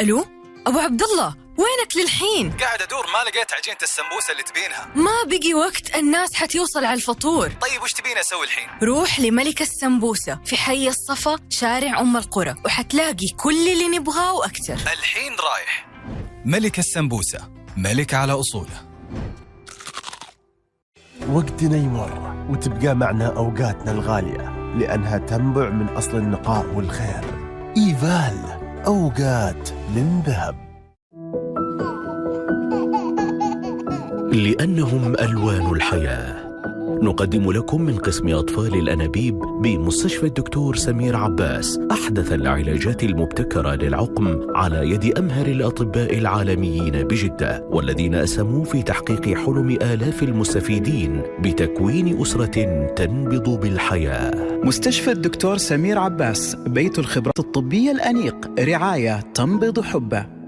ألو؟ 0.00 0.24
أبو 0.66 0.78
عبد 0.78 1.02
الله 1.02 1.41
وينك 1.62 1.96
للحين؟ 1.96 2.52
قاعد 2.56 2.82
أدور 2.82 3.06
ما 3.06 3.30
لقيت 3.30 3.52
عجينة 3.52 3.76
السمبوسة 3.82 4.32
اللي 4.32 4.42
تبينها. 4.42 4.88
ما 4.94 5.22
بقي 5.26 5.54
وقت 5.54 5.96
الناس 5.96 6.34
حتوصل 6.34 6.84
على 6.84 6.94
الفطور. 6.94 7.48
طيب 7.48 7.82
وش 7.82 7.92
تبيني 7.92 8.20
أسوي 8.20 8.44
الحين؟ 8.44 8.68
روح 8.82 9.20
لملك 9.20 9.62
السمبوسة 9.62 10.40
في 10.44 10.56
حي 10.56 10.88
الصفا 10.88 11.36
شارع 11.50 12.00
أم 12.00 12.16
القرى 12.16 12.54
وحتلاقي 12.64 13.28
كل 13.36 13.68
اللي 13.68 13.88
نبغاه 13.88 14.32
وأكثر 14.34 14.74
الحين 14.74 15.32
رايح. 15.32 15.86
ملك 16.44 16.78
السمبوسة 16.78 17.50
ملك 17.76 18.14
على 18.14 18.32
أصوله. 18.32 18.88
وقتنا 21.28 21.76
يمر 21.76 22.46
وتبقى 22.50 22.94
معنا 22.94 23.26
أوقاتنا 23.36 23.92
الغالية 23.92 24.52
لأنها 24.78 25.18
تنبع 25.18 25.70
من 25.70 25.88
أصل 25.88 26.16
النقاء 26.16 26.66
والخير. 26.66 27.24
إيفال 27.76 28.58
أوقات 28.86 29.70
من 29.72 30.22
ذهب 30.26 30.71
لأنهم 34.32 35.14
ألوان 35.14 35.74
الحياة. 35.74 36.52
نقدم 37.02 37.52
لكم 37.52 37.82
من 37.82 37.98
قسم 37.98 38.28
أطفال 38.28 38.74
الأنابيب 38.74 39.38
بمستشفى 39.38 40.26
الدكتور 40.26 40.76
سمير 40.76 41.16
عباس 41.16 41.80
أحدث 41.90 42.32
العلاجات 42.32 43.02
المبتكرة 43.04 43.74
للعقم 43.74 44.40
على 44.54 44.90
يد 44.90 45.18
أمهر 45.18 45.46
الأطباء 45.46 46.18
العالميين 46.18 47.02
بجدة 47.02 47.64
والذين 47.70 48.14
أسهموا 48.14 48.64
في 48.64 48.82
تحقيق 48.82 49.38
حلم 49.38 49.70
آلاف 49.70 50.22
المستفيدين 50.22 51.22
بتكوين 51.40 52.22
أسرة 52.22 52.86
تنبض 52.96 53.60
بالحياة. 53.60 54.60
مستشفى 54.64 55.12
الدكتور 55.12 55.56
سمير 55.56 55.98
عباس 55.98 56.56
بيت 56.66 56.98
الخبرات 56.98 57.38
الطبية 57.38 57.92
الأنيق 57.92 58.50
رعاية 58.58 59.20
تنبض 59.34 59.80
حبه. 59.80 60.41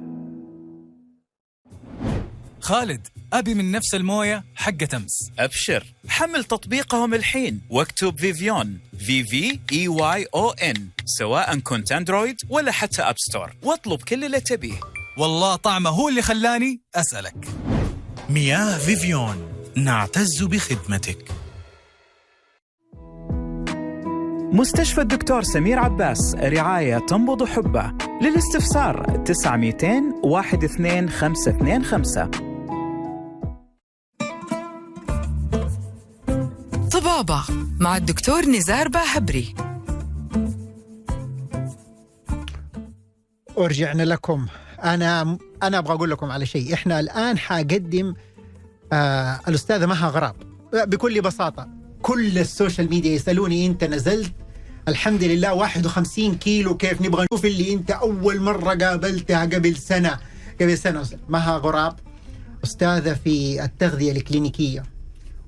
خالد 2.64 3.06
أبي 3.32 3.54
من 3.54 3.72
نفس 3.72 3.94
الموية 3.94 4.44
حقة 4.54 4.88
امس 4.96 5.30
أبشر. 5.38 5.84
حمل 6.08 6.44
تطبيقهم 6.44 7.14
الحين. 7.14 7.60
واكتب 7.70 8.18
فيفيون. 8.18 8.78
V 8.98 9.24
V 9.24 9.58
I 9.72 9.88
Y 9.88 10.26
O 10.34 10.50
N 10.50 10.88
سواء 11.04 11.58
كنت 11.58 11.92
أندرويد 11.92 12.36
ولا 12.48 12.72
حتى 12.72 13.02
App 13.02 13.14
Store 13.18 13.52
واطلب 13.62 14.02
كل 14.02 14.24
اللي 14.24 14.40
تبيه. 14.40 14.80
والله 15.18 15.56
طعمه 15.56 15.90
هو 15.90 16.08
اللي 16.08 16.22
خلاني 16.22 16.80
أسألك. 16.94 17.48
مياه 18.28 18.78
فيفيون. 18.78 19.52
نعتز 19.76 20.42
بخدمتك. 20.42 21.24
مستشفى 24.52 25.00
الدكتور 25.00 25.42
سمير 25.42 25.78
عباس 25.78 26.34
رعاية 26.34 26.98
تنبض 26.98 27.44
حبه. 27.44 27.92
للاستفسار 28.22 29.22
900 29.26 29.74
12525 30.24 32.43
طبابة 37.14 37.44
مع 37.80 37.96
الدكتور 37.96 38.46
نزار 38.46 38.88
باهبري. 38.88 39.54
ورجعنا 43.56 44.02
لكم. 44.02 44.46
أنا 44.84 45.38
أنا 45.62 45.78
أبغى 45.78 45.94
أقول 45.94 46.10
لكم 46.10 46.30
على 46.30 46.46
شيء. 46.46 46.74
إحنا 46.74 47.00
الآن 47.00 47.38
حقدم 47.38 48.14
آه 48.92 49.40
الأستاذة 49.48 49.86
مها 49.86 50.08
غراب. 50.08 50.34
بكل 50.72 51.20
بساطة 51.20 51.68
كل 52.02 52.38
ال 52.38 52.45
social 52.45 52.90
media 52.90 53.12
يسألوني 53.12 53.66
إنت 53.66 53.84
نزلت؟ 53.84 54.32
الحمد 54.88 55.24
لله 55.24 55.54
51 55.54 56.34
كيلو 56.34 56.76
كيف 56.76 57.02
نبغى 57.02 57.26
نشوف 57.32 57.44
اللي 57.44 57.72
إنت 57.72 57.90
أول 57.90 58.40
مرة 58.40 58.74
قابلتها 58.74 59.40
قبل 59.40 59.76
سنة؟ 59.76 60.18
قبل 60.60 60.78
سنة. 60.78 61.04
مها 61.28 61.56
غراب 61.56 61.96
أستاذة 62.64 63.14
في 63.24 63.64
التغذية 63.64 64.12
الكلينيكية 64.12 64.82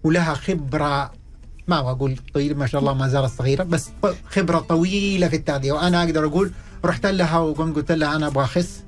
ولها 0.04 0.35
خبرة 0.35 1.25
ما 1.68 1.78
أقول 1.78 2.16
طويل؟ 2.35 2.58
ما 2.58 2.66
شاء 2.66 2.80
الله 2.80 2.94
ما 2.94 3.08
زالت 3.08 3.32
صغيرة 3.38 3.62
بس 3.62 3.88
خبرة 4.26 4.58
طويلة 4.58 5.28
في 5.28 5.37
التغذيه 5.37 5.73
وأنا 5.73 6.02
أقدر 6.04 6.26
أقول 6.26 6.52
رحت 6.85 7.06
لها 7.06 7.38
وقمت 7.38 7.76
قلت 7.76 7.92
لها 7.92 8.16
أنا 8.16 8.26
أبغى 8.26 8.44
اخس 8.44 8.82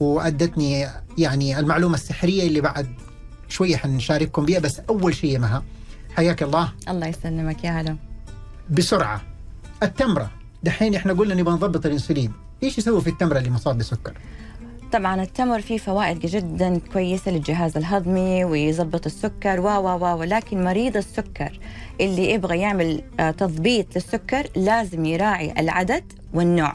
وأدتني 0.00 0.86
يعني 1.18 1.58
المعلومة 1.58 1.94
السحرية 1.94 2.46
اللي 2.46 2.60
بعد 2.60 2.86
شوية 3.48 3.76
حنشارككم 3.76 4.44
بها 4.44 4.58
بس 4.58 4.80
أول 4.90 5.14
شيء 5.14 5.38
مها 5.38 5.62
حياك 6.16 6.42
الله. 6.42 6.72
الله 6.88 7.06
يسلمك 7.06 7.64
يا 7.64 7.70
هلا 7.70 7.96
بسرعة. 8.70 9.22
التمرة. 9.82 10.30
دحين 10.62 10.94
إحنا 10.94 11.12
قلنا 11.12 11.34
نبغى 11.34 11.54
نضبط 11.54 11.86
الإنسولين. 11.86 12.32
إيش 12.62 12.78
يسوي 12.78 13.00
في 13.00 13.10
التمرة 13.10 13.38
اللي 13.38 13.50
مصاب 13.50 13.78
بسكر؟ 13.78 14.12
طبعا 14.92 15.22
التمر 15.22 15.60
فيه 15.60 15.78
فوائد 15.78 16.18
جدا 16.18 16.80
كويسة 16.92 17.30
للجهاز 17.30 17.76
الهضمي 17.76 18.44
ويظبط 18.44 19.06
السكر 19.06 19.60
و 19.60 19.64
و 19.64 19.88
و 19.88 20.18
ولكن 20.18 20.64
مريض 20.64 20.96
السكر 20.96 21.58
اللي 22.00 22.30
يبغى 22.30 22.58
يعمل 22.58 23.02
آه، 23.20 23.30
تضبيط 23.30 23.86
للسكر 23.94 24.46
لازم 24.56 25.04
يراعي 25.04 25.52
العدد 25.58 26.12
والنوع 26.34 26.74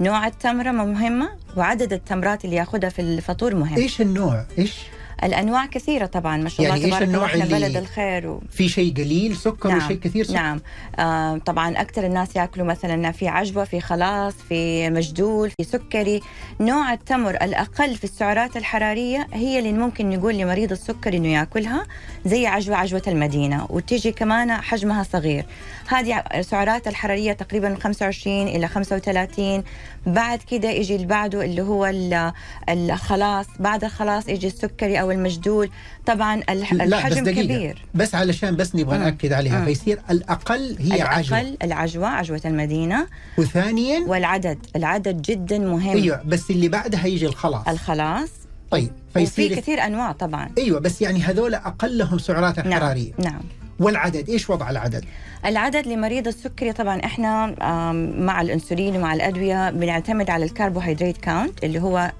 نوع 0.00 0.26
التمرة 0.26 0.70
مهمة 0.70 1.28
وعدد 1.56 1.92
التمرات 1.92 2.44
اللي 2.44 2.56
ياخذها 2.56 2.88
في 2.88 3.02
الفطور 3.02 3.54
مهم 3.54 3.76
إيش 3.76 4.00
النوع؟ 4.00 4.44
إيش؟ 4.58 4.80
الأنواع 5.24 5.66
كثيرة 5.66 6.06
طبعا 6.06 6.36
ما 6.36 6.48
شاء 6.48 6.66
يعني 6.66 6.84
الله 6.84 6.88
تبارك 6.98 7.08
الله 7.14 7.24
إحنا 7.26 7.44
بلد 7.44 7.76
الخير 7.76 8.26
و... 8.26 8.42
في 8.50 8.68
شيء 8.68 8.94
قليل 8.94 9.36
سكر 9.36 9.68
نعم 9.68 9.84
وشيء 9.84 9.96
كثير 9.96 10.24
سكر؟ 10.24 10.34
نعم. 10.34 10.60
آه 10.98 11.38
طبعا 11.38 11.80
أكثر 11.80 12.06
الناس 12.06 12.36
يأكلوا 12.36 12.66
مثلا 12.66 13.12
في 13.12 13.28
عجوة 13.28 13.64
في 13.64 13.80
خلاص 13.80 14.34
في 14.48 14.90
مجدول 14.90 15.50
في 15.50 15.64
سكري. 15.64 16.20
نوع 16.60 16.92
التمر 16.92 17.30
الأقل 17.30 17.94
في 17.96 18.04
السعرات 18.04 18.56
الحرارية 18.56 19.26
هي 19.32 19.58
اللي 19.58 19.72
ممكن 19.72 20.10
نقول 20.10 20.34
لمريض 20.38 20.72
السكر 20.72 21.16
إنه 21.16 21.28
يأكلها 21.28 21.86
زي 22.26 22.46
عجوة 22.46 22.76
عجوة 22.76 23.02
المدينة. 23.06 23.66
وتيجي 23.70 24.12
كمان 24.12 24.52
حجمها 24.52 25.02
صغير. 25.02 25.44
هذه 25.88 26.24
السعرات 26.34 26.88
الحرارية 26.88 27.32
تقريبا 27.32 27.68
من 27.68 27.76
25 27.76 28.48
إلى 28.48 28.68
35 28.68 29.64
بعد 30.06 30.38
كده 30.50 30.70
يجي 30.70 30.94
اللي 30.96 31.06
بعده 31.06 31.44
اللي 31.44 31.62
هو 31.62 31.86
ال- 31.86 32.32
الخلاص. 32.68 33.46
بعد 33.60 33.84
الخلاص 33.84 34.28
يجي 34.28 34.46
السكري 34.46 35.00
أو 35.00 35.10
المجدول. 35.10 35.70
طبعا 36.06 36.36
بس 36.40 36.44
الحجم 36.48 37.24
دقيقة. 37.24 37.42
كبير. 37.42 37.84
بس 37.94 38.14
علشان 38.14 38.56
بس 38.56 38.74
نبغى. 38.74 38.98
نأكد 38.98 39.32
عليها. 39.32 39.58
مم. 39.58 39.64
فيصير 39.64 40.00
الأقل 40.10 40.76
هي 40.80 41.02
عجوة. 41.02 41.40
الأقل 41.40 41.56
العجوة 41.62 42.06
عجوة 42.08 42.40
المدينة. 42.44 43.06
وثانيا؟ 43.38 44.00
والعدد. 44.06 44.58
العدد 44.76 45.22
جدا 45.22 45.58
مهم. 45.58 45.96
أيوه 45.96 46.22
بس 46.26 46.50
اللي 46.50 46.68
بعدها 46.68 47.06
يجي 47.06 47.26
الخلاص. 47.26 47.68
الخلاص. 47.68 48.28
طيب 48.70 48.92
وفي 49.10 49.26
فيصير 49.26 49.54
كثير 49.54 49.84
أنواع 49.86 50.12
طبعا. 50.12 50.48
أيوه 50.58 50.80
بس 50.80 51.02
يعني 51.02 51.22
هذول 51.22 51.54
أقلهم 51.54 52.18
سعرات 52.18 52.58
نعم 52.58 52.80
حراريه 52.80 53.12
نعم. 53.18 53.40
والعدد 53.80 54.28
إيش 54.28 54.50
وضع 54.50 54.70
العدد؟ 54.70 55.04
العدد 55.46 55.86
لمريض 55.86 56.26
السكري 56.28 56.72
طبعا 56.72 57.00
إحنا 57.04 57.46
مع 58.18 58.40
الإنسولين 58.40 58.96
ومع 58.96 59.14
الأدوية 59.14 59.70
بنعتمد 59.70 60.30
على 60.30 60.44
ال 60.44 60.50
carbohydrate 60.50 61.16
count 61.16 61.64
اللي 61.64 61.80
هو 61.82 62.12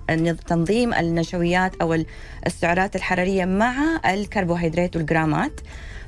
تنظيم 0.46 0.94
النشويات 0.94 1.72
أو 1.80 1.94
ال- 1.94 2.06
السعرات 2.46 2.96
الحرارية 2.96 3.44
مع 3.44 3.74
الكربوهيدرات 4.06 4.96
والجرامات 4.96 5.60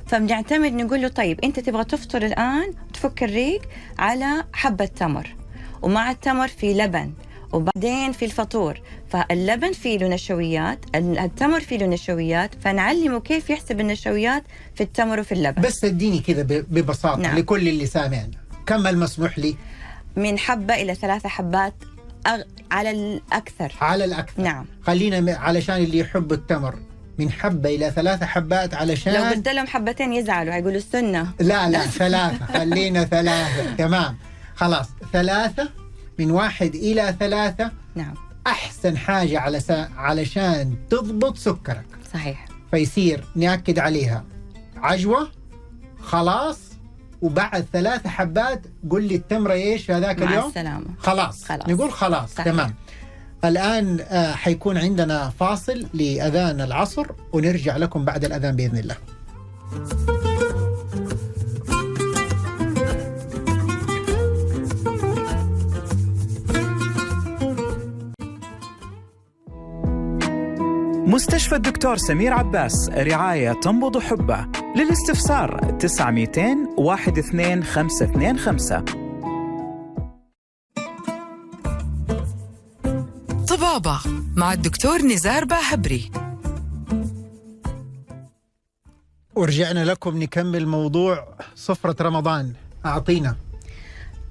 فبنعتمد 0.07 0.73
نقول 0.73 1.01
له 1.01 1.07
طيب 1.07 1.39
أنت 1.43 1.59
تبغى 1.59 1.83
تفطر 1.83 2.21
الآن 2.25 2.73
تفك 2.93 3.23
الريق 3.23 3.61
على 3.99 4.43
حبة 4.53 4.85
تمر 4.85 5.35
ومع 5.81 6.11
التمر 6.11 6.47
في 6.47 6.73
لبن 6.73 7.11
وبعدين 7.53 8.11
في 8.11 8.25
الفطور. 8.25 8.81
فاللبن 9.09 9.71
فيه 9.71 9.97
له 9.97 10.07
نشويات 10.07 10.79
التمر 10.95 11.59
فيه 11.59 11.77
له 11.77 11.85
نشويات 11.85 12.51
فنعلمه 12.63 13.19
كيف 13.19 13.49
يحسب 13.49 13.79
النشويات 13.79 14.43
في 14.75 14.83
التمر 14.83 15.19
وفي 15.19 15.31
اللبن. 15.31 15.61
بس 15.61 15.83
اديني 15.85 16.19
كذا 16.19 16.41
ب- 16.41 16.65
ببساطة 16.69 17.21
نعم. 17.21 17.37
لكل 17.37 17.67
اللي 17.67 17.85
سامعنا. 17.85 18.31
كم 18.65 18.87
المسموح 18.87 19.39
لي؟ 19.39 19.55
من 20.15 20.39
حبة 20.39 20.73
إلى 20.73 20.95
ثلاثة 20.95 21.29
حبات 21.29 21.73
أغ... 22.27 22.41
على 22.71 22.89
الأكثر. 22.91 23.71
على 23.81 24.05
الأكثر. 24.05 24.41
نعم. 24.43 24.65
خلينا 24.83 25.33
علشان 25.37 25.75
اللي 25.75 25.97
يحب 25.99 26.31
التمر. 26.33 26.75
من 27.19 27.31
حبة 27.31 27.69
إلى 27.75 27.91
ثلاثة 27.91 28.25
حبات 28.25 28.73
علشان 28.73 29.13
لو 29.13 29.23
قلت 29.23 29.47
لهم 29.49 29.67
حبتين 29.67 30.13
يزعلوا 30.13 30.53
هيقولوا 30.53 30.77
السنة. 30.77 31.31
لا 31.39 31.69
لا 31.69 31.79
ثلاثة. 32.01 32.45
خلينا 32.45 33.03
ثلاثة. 33.05 33.75
تمام. 33.75 34.17
خلاص. 34.55 34.85
ثلاثة 35.13 35.69
من 36.21 36.31
واحد 36.31 36.75
إلى 36.75 37.15
ثلاثة. 37.19 37.71
نعم. 37.95 38.13
أحسن 38.47 38.97
حاجة 38.97 39.39
على 39.39 39.59
سا... 39.59 39.89
علشان 39.97 40.75
تضبط 40.89 41.37
سكرك. 41.37 41.85
صحيح. 42.13 42.45
فيصير 42.71 43.23
نأكد 43.35 43.79
عليها. 43.79 44.23
عجوة 44.77 45.27
خلاص. 46.01 46.59
وبعد 47.21 47.65
ثلاثة 47.73 48.09
حبات 48.09 48.61
قل 48.89 49.03
لي 49.03 49.15
التمرة 49.15 49.53
إيش 49.53 49.91
هذاك 49.91 50.21
مع 50.21 50.29
اليوم؟ 50.29 50.47
السلامة. 50.47 50.85
خلاص, 50.99 51.43
خلاص. 51.43 51.69
نقول 51.69 51.91
خلاص. 51.91 52.33
صحيح. 52.33 52.45
تمام. 52.45 52.73
الآن 53.45 53.99
آه 54.09 54.31
حيكون 54.33 54.77
عندنا 54.77 55.29
فاصل 55.29 55.87
لأذان 55.93 56.61
العصر 56.61 57.05
ونرجع 57.33 57.77
لكم 57.77 58.05
بعد 58.05 58.25
الأذان 58.25 58.55
بإذن 58.55 58.77
الله. 58.77 58.95
مستشفى 71.07 71.55
الدكتور 71.55 71.97
سمير 71.97 72.33
عباس 72.33 72.89
رعاية 72.89 73.53
تنبض 73.53 73.97
حبه. 73.97 74.47
للاستفسار 74.75 75.75
900 75.79 76.29
12525 76.77 78.85
طبابة 83.47 83.99
مع 84.35 84.53
الدكتور 84.53 85.01
نزار 85.01 85.45
باهبري. 85.45 86.11
ورجعنا 89.35 89.85
لكم 89.85 90.23
نكمل 90.23 90.67
موضوع 90.67 91.27
سفرة 91.55 92.03
رمضان. 92.03 92.53
أعطينا. 92.85 93.35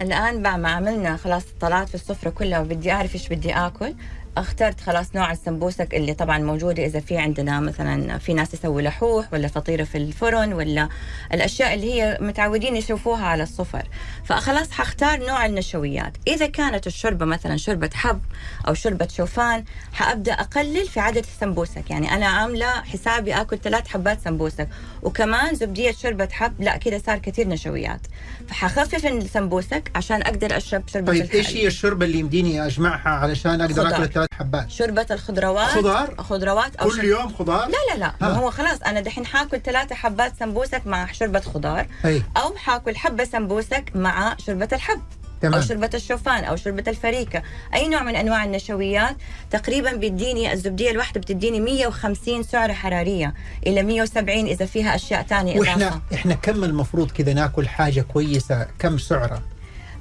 الآن 0.01 0.43
بعد 0.43 0.61
ما 0.61 0.71
عملنا 0.71 1.17
خلاص 1.17 1.43
طلعت 1.61 1.89
في 1.89 1.95
السفرة 1.95 2.31
كلها 2.31 2.61
وبدي 2.61 2.93
أعرف 2.93 3.15
إيش 3.15 3.29
بدي 3.29 3.55
آكل. 3.55 3.95
اخترت 4.41 4.81
خلاص 4.81 5.07
نوع 5.15 5.33
السمبوسك 5.33 5.95
اللي 5.95 6.15
طبعا 6.15 6.39
موجودة 6.39 6.87
إذا 6.87 7.01
في 7.01 7.19
عندنا 7.19 7.61
مثلا 7.61 8.19
في 8.19 8.35
ناس 8.35 8.55
يسوي 8.55 8.83
لحوح 8.83 9.33
ولا 9.33 9.49
فطيرة 9.49 9.85
في 9.85 9.99
الفرن 9.99 10.53
ولا 10.53 10.89
الأشياء 11.35 11.75
اللي 11.75 11.95
هي 11.95 12.19
متعودين 12.21 12.77
يشوفوها 12.77 13.27
على 13.27 13.43
الصفر. 13.43 13.89
فخلاص 14.25 14.71
حختار 14.71 15.27
نوع 15.27 15.47
النشويات. 15.47 16.13
إذا 16.29 16.47
كانت 16.47 16.87
الشوربة 16.87 17.27
مثلا 17.27 17.57
شوربة 17.57 17.91
حب 17.95 18.21
أو 18.69 18.75
شوربة 18.75 19.09
شوفان 19.09 19.65
حأبدأ 19.93 20.33
أقلل 20.33 20.87
في 20.87 21.01
عدد 21.01 21.25
السمبوسك. 21.25 21.91
يعني 21.91 22.15
أنا 22.15 22.27
عاملة 22.27 22.67
حسابي 22.67 23.35
آكل 23.35 23.59
ثلاث 23.59 23.89
حبات 23.89 24.21
سمبوسك. 24.25 24.69
وكمان 25.03 25.55
زبدية 25.55 25.93
شوربة 25.93 26.29
حب 26.33 26.61
لا 26.61 26.77
كده 26.77 26.99
صار 26.99 27.19
كثير 27.19 27.49
نشويات. 27.49 28.01
فحخفف 28.49 29.07
السمبوسك 29.07 29.91
عشان 29.95 30.23
أقدر 30.23 30.57
أشرب 30.57 30.89
شوربة 30.89 31.13
طيب. 31.13 31.31
إيش 31.31 31.57
هي 31.57 31.67
الشوربة 31.67 32.07
اللي 32.07 32.19
يمديني 32.19 32.67
أجمعها 32.67 33.09
علشان 33.11 33.61
أقدر 33.61 33.85
خضار. 33.85 34.03
الثلاث 34.03 34.30
حبات. 34.39 34.71
شوربة 34.71 35.07
الخضروات. 35.11 35.69
خضار؟ 35.69 36.15
خضروات 36.19 36.77
أو 36.77 36.89
كل 36.89 36.97
شوربة- 37.01 37.05
يوم 37.05 37.35
خضار؟ 37.35 37.69
لا 37.69 37.77
لا 37.95 37.99
لا. 37.99 38.13
ها. 38.23 38.33
هو 38.33 38.51
خلاص 38.51 38.83
أنا 38.87 39.01
دحين 39.01 39.27
حاكل 39.27 39.61
ثلاثة 39.61 39.95
حبات 39.95 40.33
سمبوسك 40.39 40.83
مع 40.87 41.13
شوربة 41.13 41.41
خضار 41.41 41.87
أي. 42.05 42.23
أو 42.37 42.57
حاكل 42.57 42.97
حبة 42.97 43.25
سمبوسك 43.25 43.85
مع 43.95 44.37
شوربة 44.47 44.69
الحب 44.73 45.01
تمام. 45.43 45.55
أو 45.55 45.61
شوربة 45.61 45.91
الشوفان 45.95 46.45
أو 46.45 46.57
شوربة 46.57 46.85
الفريكة. 46.89 47.43
أي 47.75 47.89
نوع 47.89 48.03
من 48.03 48.17
أنواع 48.17 48.45
النشويات؟ 48.45 49.17
تقريبا 49.51 49.93
بيديني 49.93 50.53
الزبدية 50.53 50.91
الواحدة 50.91 51.21
بتديني 51.21 51.61
150 51.61 52.43
سعرة 52.43 52.73
حرارية 52.73 53.35
إلى 53.67 53.83
170 53.83 54.47
إذا 54.47 54.67
فيها 54.67 54.95
أشياء 54.95 55.23
ثانية 55.23 55.53
إضافة. 55.55 55.71
وإحنا 55.71 56.01
إحنا 56.15 56.35
كم 56.35 56.65
المفروض 56.65 57.11
كذا 57.11 57.33
ناكل 57.33 57.69
حاجة 57.69 58.01
كويسة؟ 58.01 58.67
كم 58.79 58.99
سعرة؟ 58.99 59.43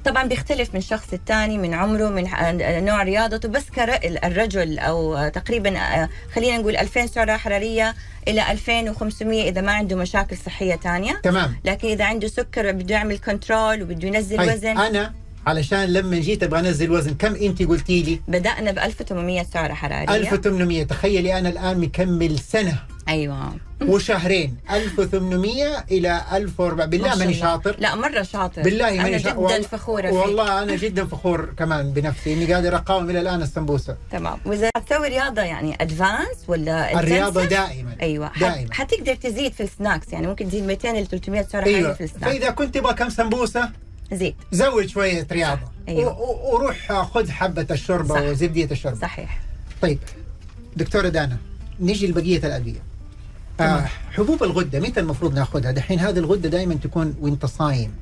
طبعا 0.04 0.24
بيختلف 0.24 0.74
من 0.74 0.80
شخص 0.80 1.12
الثاني 1.12 1.58
من 1.58 1.74
عمره 1.74 2.08
من 2.08 2.24
نوع 2.84 3.02
رياضته 3.02 3.48
بس 3.48 3.70
كالرجل 3.70 4.78
أو 4.78 5.28
تقريبا 5.28 5.78
آه، 5.78 6.08
خلينا 6.34 6.58
نقول 6.58 6.76
2000 6.76 7.06
سعرة 7.06 7.36
حرارية 7.36 7.94
إلى 8.28 8.52
2500 8.52 9.48
إذا 9.48 9.60
ما 9.60 9.72
عنده 9.72 9.96
مشاكل 9.96 10.36
صحية 10.36 10.76
ثانية. 10.76 11.20
تمام. 11.22 11.56
لكن 11.64 11.88
إذا 11.88 12.04
عنده 12.04 12.28
سكر 12.28 12.72
بده 12.72 12.94
يعمل 12.94 13.18
كنترول 13.18 13.82
وبده 13.82 14.08
ينزل 14.08 14.36
طيب 14.38 14.52
وزن. 14.52 14.78
أنا 14.78 15.12
علشان 15.46 15.84
لما 15.92 16.18
جيت 16.18 16.42
أبغى 16.42 16.60
أنزل 16.60 16.90
وزن 16.90 17.14
كم 17.14 17.34
أنت 17.34 17.62
قلتي 17.62 18.02
لي؟ 18.02 18.20
بدأنا 18.28 18.70
ب 18.70 18.78
1800 18.78 19.42
سعرة 19.42 19.74
حرارية. 19.74 20.16
1800 20.16 20.82
تخيلي 20.82 21.38
أنا 21.38 21.48
الآن 21.48 21.80
مكمل 21.80 22.38
سنة 22.38 22.78
أيوه. 23.08 23.56
وشهرين 23.82 24.56
1800 24.70 25.84
إلى 25.90 26.22
1400 26.32 26.86
بالله 26.86 27.14
ماني. 27.16 27.34
شاطر. 27.34 27.76
لا 27.78 27.94
مرة 27.94 28.22
شاطر. 28.22 28.62
بالله 28.62 28.90
ماني 28.90 29.16
جدا 29.18 29.18
شاطر. 29.30 29.38
والله- 29.40 29.60
فخورة 29.62 30.02
فيك. 30.10 30.12
والله 30.12 30.62
أنا 30.62 30.76
جدا 30.76 31.04
فخور 31.06 31.54
كمان 31.58 31.92
بنفسي 31.92 32.32
إني 32.34 32.54
قادر 32.54 32.76
أقاوم 32.76 33.10
إلى 33.10 33.20
الآن 33.20 33.42
السمبوسه 33.42 33.96
تمام. 34.12 34.38
وإذا 34.46 34.70
تسوي 34.86 35.08
رياضة 35.08 35.42
يعني 35.42 35.76
advanced 35.80 36.38
ولا 36.48 37.00
الرياضة 37.00 37.44
دائما. 37.44 37.96
أيوه. 38.02 38.30
دائما. 38.40 38.74
حتقدر 38.74 39.14
تزيد 39.14 39.52
في 39.52 39.62
ال 39.62 39.69
snacks 39.69 40.12
يعني 40.12 40.26
ممكن 40.26 40.48
تزيد 40.48 40.64
200 40.66 41.00
ل 41.00 41.06
300 41.06 41.42
سعرة 41.42 41.62
حراريه 41.64 41.92
في 41.92 42.04
ال 42.04 42.07
snacks. 42.07 42.24
فإذا 42.24 42.50
كنت 42.50 42.74
تبغى 42.74 42.94
كم 42.94 43.08
سمبوسة؟ 43.08 43.70
زيد. 44.12 44.34
زود 44.52 44.86
شوية 44.86 45.26
رياضة. 45.32 45.60
أيوة. 45.88 46.20
وروح 46.52 46.92
خذ 47.02 47.30
حبة 47.30 47.66
الشوربة. 47.70 48.22
وزبديه 48.30 48.68
الشوربة. 48.70 49.00
صحيح. 49.00 49.40
طيب. 49.82 49.98
دكتورة 50.76 51.08
دانا 51.08 51.36
نيجي 51.80 52.06
لبقية 52.06 52.38
الأدوية. 52.38 52.89
آه 53.60 53.84
حبوب 54.12 54.42
الغدة 54.42 54.80
متى 54.80 55.00
المفروض 55.00 55.34
ناخذها؟ 55.34 55.70
دحين 55.70 55.98
هذه 55.98 56.18
الغدة 56.18 56.48
دائما 56.48 56.74
تكون 56.74 57.14
وإنت 57.20 57.46
صايم. 57.46 57.92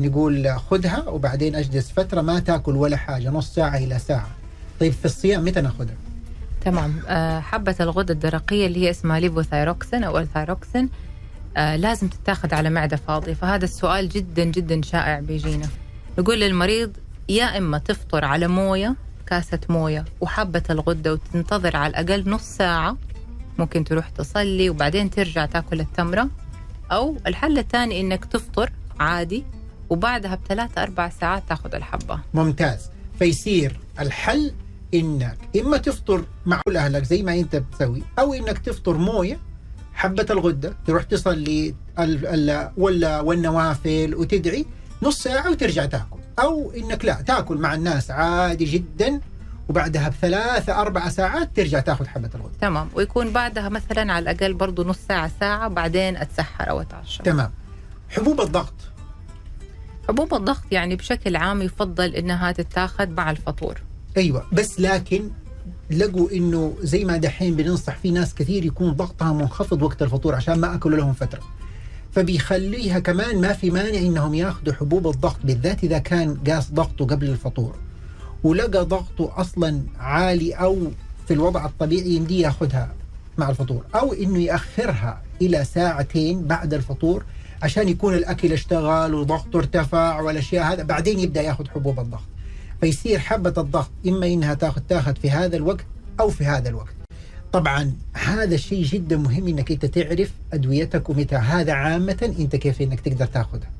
نقول 0.00 0.56
خذها 0.70 1.08
وبعدين 1.08 1.54
أجلس 1.54 1.90
فترة 1.90 2.20
ما 2.20 2.38
تأكل 2.38 2.76
ولا 2.76 2.96
حاجة 2.96 3.30
نص 3.30 3.54
ساعة 3.54 3.76
إلى 3.76 3.98
ساعة. 3.98 4.28
طيب 4.80 4.92
في 4.92 5.04
الصيام 5.04 5.44
متى 5.44 5.60
ناخذها؟ 5.60 5.94
تمام. 6.64 7.00
آه، 7.08 7.40
حبة 7.40 7.76
الغدة 7.80 8.14
الدرقية 8.14 8.66
اللي 8.66 8.80
هي 8.84 8.90
اسمها 8.90 9.20
ليفوثايروكسين 9.20 10.04
أو 10.04 10.18
ألثايروكسين 10.18 10.88
آه، 11.56 11.76
لازم 11.76 12.08
تتاخذ 12.08 12.54
على 12.54 12.70
معدة 12.70 12.96
فاضية. 12.96 13.34
فهذا 13.34 13.64
السؤال 13.64 14.08
جدا 14.08 14.44
جدا 14.44 14.82
شائع 14.82 15.20
بيجينا. 15.20 15.68
نقول 16.18 16.40
للمريض 16.40 16.92
يا 17.28 17.58
إما 17.58 17.78
تفطر 17.78 18.24
على 18.24 18.48
موية 18.48 18.94
كاسة 19.26 19.58
موية 19.68 20.04
وحبة 20.20 20.62
الغدة 20.70 21.12
وتنتظر 21.12 21.76
على 21.76 21.90
الأقل 21.90 22.30
نص 22.30 22.42
ساعة 22.42 22.96
ممكن 23.58 23.84
تروح 23.84 24.08
تصلي 24.08 24.70
وبعدين 24.70 25.10
ترجع 25.10 25.46
تاكل 25.46 25.80
التمرة. 25.80 26.28
أو 26.92 27.16
الحل 27.26 27.58
الثاني 27.58 28.00
إنك 28.00 28.24
تفطر 28.24 28.72
عادي 29.00 29.44
وبعدها 29.90 30.34
بثلاثة 30.34 30.82
أربع 30.82 31.08
ساعات 31.08 31.42
تاخذ 31.48 31.74
الحبة. 31.74 32.20
ممتاز. 32.34 32.90
فيصير 33.18 33.80
الحل 34.00 34.52
إنك 34.94 35.38
إما 35.60 35.76
تفطر 35.76 36.24
مع 36.46 36.62
أهلك 36.76 37.04
زي 37.04 37.22
ما 37.22 37.34
أنت 37.34 37.56
بتسوي 37.56 38.02
أو 38.18 38.34
إنك 38.34 38.58
تفطر 38.58 38.96
موية 38.96 39.38
حبة 39.94 40.26
الغدة 40.30 40.76
تروح 40.86 41.02
تصلي 41.02 41.74
ولا 42.76 43.20
والنوافل 43.20 44.14
وتدعي 44.14 44.66
نص 45.02 45.22
ساعة 45.22 45.50
وترجع 45.50 45.84
تاكل. 45.84 46.18
أو 46.38 46.72
إنك 46.76 47.04
لا 47.04 47.22
تاكل 47.22 47.56
مع 47.56 47.74
الناس 47.74 48.10
عادي 48.10 48.64
جدا 48.64 49.20
وبعدها 49.68 50.08
بثلاثة 50.08 50.80
أربع 50.80 51.08
ساعات 51.08 51.56
ترجع 51.56 51.80
تاخذ 51.80 52.06
حبة 52.06 52.30
الغدة. 52.34 52.52
تمام. 52.60 52.88
ويكون 52.94 53.30
بعدها 53.32 53.68
مثلا 53.68 54.12
على 54.12 54.30
الأقل 54.30 54.54
برضو 54.54 54.84
نص 54.84 54.98
ساعة 55.08 55.30
ساعة 55.40 55.68
بعدين 55.68 56.16
أتسحر 56.16 56.70
أو 56.70 56.80
أتعشى. 56.80 57.22
تمام. 57.22 57.50
حبوب 58.08 58.40
الضغط. 58.40 58.74
حبوب 60.08 60.34
الضغط 60.34 60.64
يعني 60.70 60.96
بشكل 60.96 61.36
عام 61.36 61.62
يفضل 61.62 62.14
إنها 62.14 62.52
تتاخذ 62.52 63.08
مع 63.08 63.30
الفطور. 63.30 63.82
أيوه. 64.16 64.46
بس 64.52 64.80
لكن 64.80 65.30
لقوا 65.90 66.30
إنه 66.30 66.74
زي 66.80 67.04
ما 67.04 67.16
دحين 67.16 67.56
بننصح 67.56 67.96
في 67.96 68.10
ناس 68.10 68.34
كثير 68.34 68.64
يكون 68.64 68.92
ضغطها 68.92 69.32
منخفض 69.32 69.82
وقت 69.82 70.02
الفطور 70.02 70.34
عشان 70.34 70.60
ما 70.60 70.74
أكلوا 70.74 70.96
لهم 70.96 71.12
فترة. 71.12 71.40
فبيخليها 72.12 72.98
كمان 72.98 73.40
ما 73.40 73.52
في 73.52 73.70
مانع 73.70 73.98
إنهم 73.98 74.34
ياخذوا 74.34 74.74
حبوب 74.74 75.06
الضغط 75.06 75.38
بالذات 75.44 75.84
إذا 75.84 75.98
كان 75.98 76.36
قاس 76.46 76.70
ضغطه 76.72 77.06
قبل 77.06 77.28
الفطور. 77.28 77.74
ولقى 78.44 78.84
ضغطه 78.84 79.40
أصلا 79.40 79.82
عالي 79.98 80.52
أو 80.52 80.78
في 81.28 81.34
الوضع 81.34 81.66
الطبيعي 81.66 82.10
يمديه 82.10 82.42
ياخذها 82.46 82.94
مع 83.38 83.50
الفطور 83.50 83.84
أو 83.94 84.12
إنه 84.12 84.38
يأخرها 84.38 85.22
إلى 85.42 85.64
ساعتين 85.64 86.46
بعد 86.46 86.74
الفطور 86.74 87.24
عشان 87.62 87.88
يكون 87.88 88.14
الأكل 88.14 88.52
اشتغل 88.52 89.14
وضغطه 89.14 89.58
ارتفع 89.58 90.20
والأشياء 90.20 90.72
هذا 90.72 90.82
بعدين 90.82 91.18
يبدأ 91.18 91.42
ياخذ 91.42 91.68
حبوب 91.68 92.00
الضغط 92.00 92.22
فيصير 92.80 93.18
حبة 93.18 93.54
الضغط 93.58 93.90
إما 94.08 94.26
إنها 94.26 94.54
تاخذ 94.54 94.80
تاخذ 94.88 95.16
في 95.16 95.30
هذا 95.30 95.56
الوقت 95.56 95.84
أو 96.20 96.30
في 96.30 96.44
هذا 96.44 96.68
الوقت 96.68 96.94
طبعا 97.52 97.92
هذا 98.12 98.54
الشيء 98.54 98.84
جدا 98.84 99.16
مهم 99.16 99.48
إنك 99.48 99.70
أنت 99.72 99.86
تعرف 99.86 100.32
أدويتك 100.52 101.10
ومتى 101.10 101.36
هذا 101.36 101.72
عامة 101.72 102.34
أنت 102.38 102.56
كيف 102.56 102.82
إنك 102.82 103.00
تقدر 103.00 103.26
تاخذها. 103.26 103.70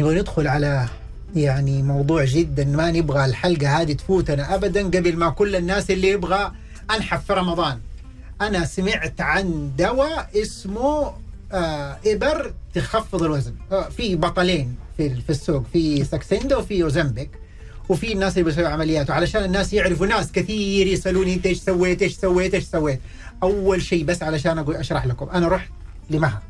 نبغى 0.00 0.20
ندخل 0.20 0.48
على 0.48 0.88
يعني 1.36 1.82
موضوع 1.82 2.24
جدا 2.24 2.64
ما 2.64 2.90
نبغى 2.90 3.24
الحلقة 3.24 3.80
هذه 3.80 3.92
تفوتنا 3.92 4.54
ابدا 4.54 4.82
قبل 4.82 5.16
ما 5.16 5.30
كل 5.30 5.56
الناس 5.56 5.90
اللي 5.90 6.08
يبغى 6.08 6.52
أنحف 6.90 7.24
في 7.26 7.32
رمضان. 7.32 7.78
أنا 8.40 8.64
سمعت 8.64 9.20
عن 9.20 9.70
دواء 9.78 10.30
اسمه 10.34 11.12
آه 11.52 11.96
إبر 12.06 12.54
تخفض 12.74 13.22
الوزن. 13.22 13.54
آه 13.72 13.88
في 13.88 14.16
بطلين 14.16 14.74
في 14.96 15.14
في 15.14 15.30
السوق 15.30 15.64
في 15.72 16.04
ساكسيندا 16.04 16.56
وفي 16.56 16.82
أوزمبيك. 16.82 17.30
وفي 17.88 18.12
الناس 18.12 18.32
اللي 18.32 18.44
بيسوي 18.44 18.66
عمليات. 18.66 19.10
وعلشان 19.10 19.44
الناس 19.44 19.72
يعرفوا 19.72 20.06
ناس 20.06 20.32
كثير 20.32 20.86
يسألوني 20.86 21.34
إنت 21.34 21.46
إيش 21.46 21.58
سويت 21.58 22.02
إيش 22.02 22.16
سويت 22.16 22.54
إيش 22.54 22.64
سويت. 22.64 23.00
أول 23.42 23.82
شيء 23.82 24.04
بس 24.04 24.22
علشان 24.22 24.58
أقول 24.58 24.76
أشرح 24.76 25.06
لكم. 25.06 25.28
أنا 25.28 25.48
رحت 25.48 25.70
لمها. 26.10 26.42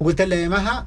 وقلت 0.00 0.22
لها 0.22 0.38
يا 0.38 0.48
مها 0.48 0.86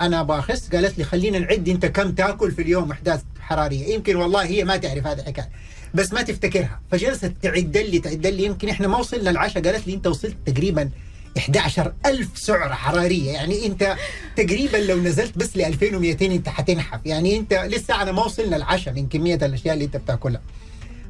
أنا 0.00 0.20
أبغى 0.20 0.38
أخس. 0.38 0.68
قالت 0.74 0.98
لي 0.98 1.04
خلينا 1.04 1.38
نعد. 1.38 1.68
أنت 1.68 1.86
كم 1.86 2.12
تأكل 2.12 2.52
في 2.52 2.62
اليوم؟ 2.62 2.90
وحدات 2.90 3.22
حرارية. 3.40 3.94
يمكن 3.94 4.16
والله 4.16 4.44
هي 4.44 4.64
ما 4.64 4.76
تعرف 4.76 5.06
هذه 5.06 5.20
الحكاية 5.20 5.50
بس 5.94 6.12
ما 6.12 6.22
تفتكرها. 6.22 6.80
فجلست 6.90 7.32
تعد 7.42 7.76
لي 7.76 7.98
تعد 7.98 8.26
لي. 8.26 8.44
يمكن 8.44 8.68
إحنا 8.68 8.88
ما 8.88 8.98
وصلنا 8.98 9.30
العشاء. 9.30 9.62
قالت 9.62 9.86
لي 9.86 9.94
أنت 9.94 10.06
وصلت 10.06 10.36
تقريبا 10.46 10.90
11 11.38 11.92
ألف 12.06 12.38
سعرة 12.38 12.74
حرارية. 12.74 13.32
يعني 13.32 13.66
أنت 13.66 13.96
تقريبا 14.36 14.76
لو 14.76 14.96
نزلت 14.96 15.38
بس 15.38 15.56
ل 15.56 15.62
2200 15.62 16.26
أنت 16.26 16.48
حتنحف. 16.48 17.00
يعني 17.06 17.36
أنت 17.36 17.54
لسه 17.54 18.02
أنا 18.02 18.12
ما 18.12 18.24
وصلنا 18.24 18.56
العشاء 18.56 18.94
من 18.94 19.08
كمية 19.08 19.34
الأشياء 19.34 19.74
اللي 19.74 19.84
أنت 19.84 19.96
بتأكلها. 19.96 20.40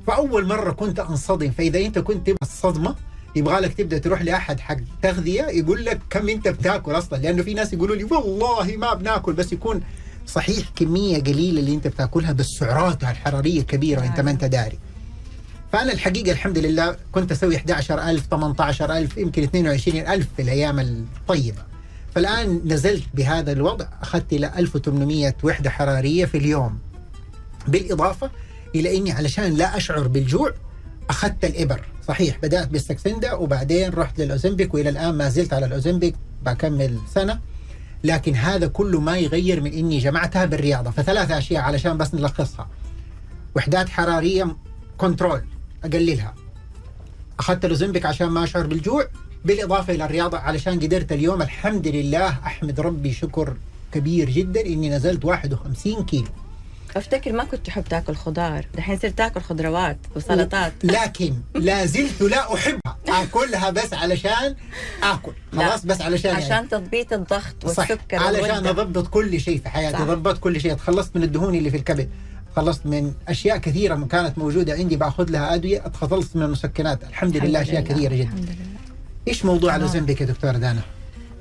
فأول 0.07 0.47
مرة 0.47 0.71
كنت 0.71 1.01
أنصدم. 1.01 1.51
فإذا 1.51 1.79
أنت 1.79 1.99
كنت 1.99 2.27
تبغى 2.27 2.39
الصدمة 2.43 2.97
يبغى 3.37 3.61
لك 3.61 3.75
تبدأ 3.75 3.99
تروح 3.99 4.23
لأحد 4.23 4.61
حق 4.61 4.77
تغذية 5.03 5.43
يقول 5.43 5.85
لك 5.85 6.01
كم 6.11 6.29
أنت 6.29 6.49
بتاكل 6.49 6.93
أصلا؟ 6.93 7.19
لأنه 7.19 7.43
في 7.43 7.55
ناس 7.55 7.73
يقولوا 7.73 7.97
لي 7.97 8.05
والله 8.05 8.77
ما 8.77 8.95
بناكل. 8.95 9.33
بس 9.33 9.53
يكون 9.53 9.81
صحيح 10.27 10.69
كمية 10.77 11.19
قليلة 11.23 11.61
اللي 11.61 11.75
أنت 11.75 11.87
بتاكلها 11.87 12.33
بس 12.33 12.47
سعراتها 12.47 13.11
الحرارية 13.11 13.63
كبيرة 13.63 14.01
وانت 14.01 14.21
ما 14.21 14.31
أنت 14.31 14.45
داري. 14.45 14.79
فأنا 15.73 15.93
الحقيقة 15.93 16.33
الحمد 16.33 16.59
لله 16.59 16.97
كنت 17.13 17.33
أسوي 17.33 17.57
11000 17.57 18.27
18000 18.31 19.19
يمكن 19.19 19.43
22000 19.43 20.27
في 20.37 20.43
الأيام 20.43 20.81
الطيبة. 20.81 21.63
فالآن 22.15 22.61
نزلت 22.65 23.05
بهذا 23.15 23.53
الوضع 23.53 23.87
أخذت 24.03 24.33
إلى 24.33 24.53
1800 24.59 25.35
وحدة 25.43 25.71
حرارية 25.71 26.25
في 26.25 26.39
اليوم. 26.39 26.79
بالإضافة 27.69 28.31
إلى 28.75 28.97
إني 28.97 29.13
علشان 29.13 29.55
لا 29.55 29.77
أشعر 29.77 30.09
بالجوع 30.09 30.53
أخذت 31.11 31.45
الإبر. 31.45 31.81
صحيح 32.09 32.39
بدأت 32.43 32.69
بالسكسندا 32.69 33.33
وبعدين 33.33 33.91
رحت 33.91 34.21
للأوزمبيك 34.21 34.75
وإلى 34.75 34.89
الآن 34.89 35.15
ما 35.15 35.29
زلت 35.29 35.53
على 35.53 35.67
الأوزمبيك 35.67 36.15
بكمل 36.47 36.99
سنة. 37.15 37.41
لكن 38.05 38.35
هذا 38.35 38.67
كله 38.67 39.01
ما 39.01 39.19
يغير 39.19 39.61
من 39.61 39.73
إني 39.73 39.99
جمعتها 39.99 40.45
بالرياضة. 40.45 40.91
فثلاث 40.91 41.31
أشياء 41.31 41.63
علشان 41.63 41.99
بس 41.99 42.15
نلخصها. 42.15 42.69
وحدات 43.57 43.89
حرارية 43.89 44.57
كنترول 44.99 45.45
أقللها. 45.85 46.35
أخذت 47.39 47.65
الأوزمبيك 47.65 48.07
عشان 48.07 48.27
ما 48.27 48.45
أشعر 48.45 48.67
بالجوع. 48.67 49.09
بالإضافة 49.45 49.95
إلى 49.95 50.05
الرياضة 50.05 50.39
علشان 50.39 50.81
قدرت 50.81 51.13
اليوم 51.13 51.43
الحمد 51.43 51.89
لله 51.89 52.29
أحمد 52.29 52.81
ربي 52.81 53.13
شكر 53.13 53.57
كبير 53.93 54.31
جدا 54.31 54.67
إني 54.67 54.91
نزلت 54.91 55.25
51 55.25 56.05
كيلو. 56.05 56.29
افتكر 56.99 57.33
ما 57.33 57.45
كنت 57.45 57.67
تحب 57.67 57.85
تاكل 57.85 58.15
خضار. 58.15 58.67
دحين 58.77 58.99
صرت 58.99 59.19
تاكل 59.19 59.41
خضروات 59.41 59.99
وسلطات. 60.17 60.73
لكن 60.85 61.35
لا 61.55 61.87
زلت 61.87 62.23
لا 62.23 62.55
احبها 62.55 62.97
أكلها 63.09 63.71
بس 63.71 63.95
علشان 63.95 64.55
آكل. 65.03 65.33
خلاص 65.53 65.87
بس 65.87 66.01
علشان 66.01 66.37
عشان 66.37 66.51
يعني. 66.51 66.69
تضبيط 66.69 67.13
الضغط 67.13 67.67
صح 67.67 67.91
والسكر 67.91 68.17
علشان 68.17 68.67
أضبط 68.67 69.07
كل 69.09 69.41
شيء 69.41 69.61
في 69.61 69.69
حياتي 69.69 70.03
ضبطت 70.03 70.41
كل 70.41 70.61
شيء. 70.61 70.75
تخلصت 70.75 71.17
من 71.17 71.23
الدهون 71.23 71.55
اللي 71.55 71.71
في 71.71 71.77
الكبد. 71.77 72.11
تخلصت 72.53 72.87
من 72.87 73.13
أشياء 73.29 73.57
كثيرة 73.59 74.07
كانت 74.11 74.39
موجودة 74.39 74.73
عندي 74.73 74.97
باخذ 74.97 75.31
لها 75.31 75.55
أدوية. 75.55 75.79
تخلصت 75.79 76.37
من 76.37 76.43
المسكنات. 76.43 77.05
الحمد, 77.05 77.37
الحمد 77.37 77.51
لله. 77.51 77.63
اشياء 77.63 77.83
كثيرة 77.83 78.15
جدا. 78.15 78.23
الحمد 78.23 78.45
لله. 78.45 78.57
إيش 79.29 79.45
موضوع 79.45 79.77
الاوزمبيك 79.77 80.21
يا 80.21 80.27
دكتورة 80.27 80.53
دانا؟ 80.53 80.81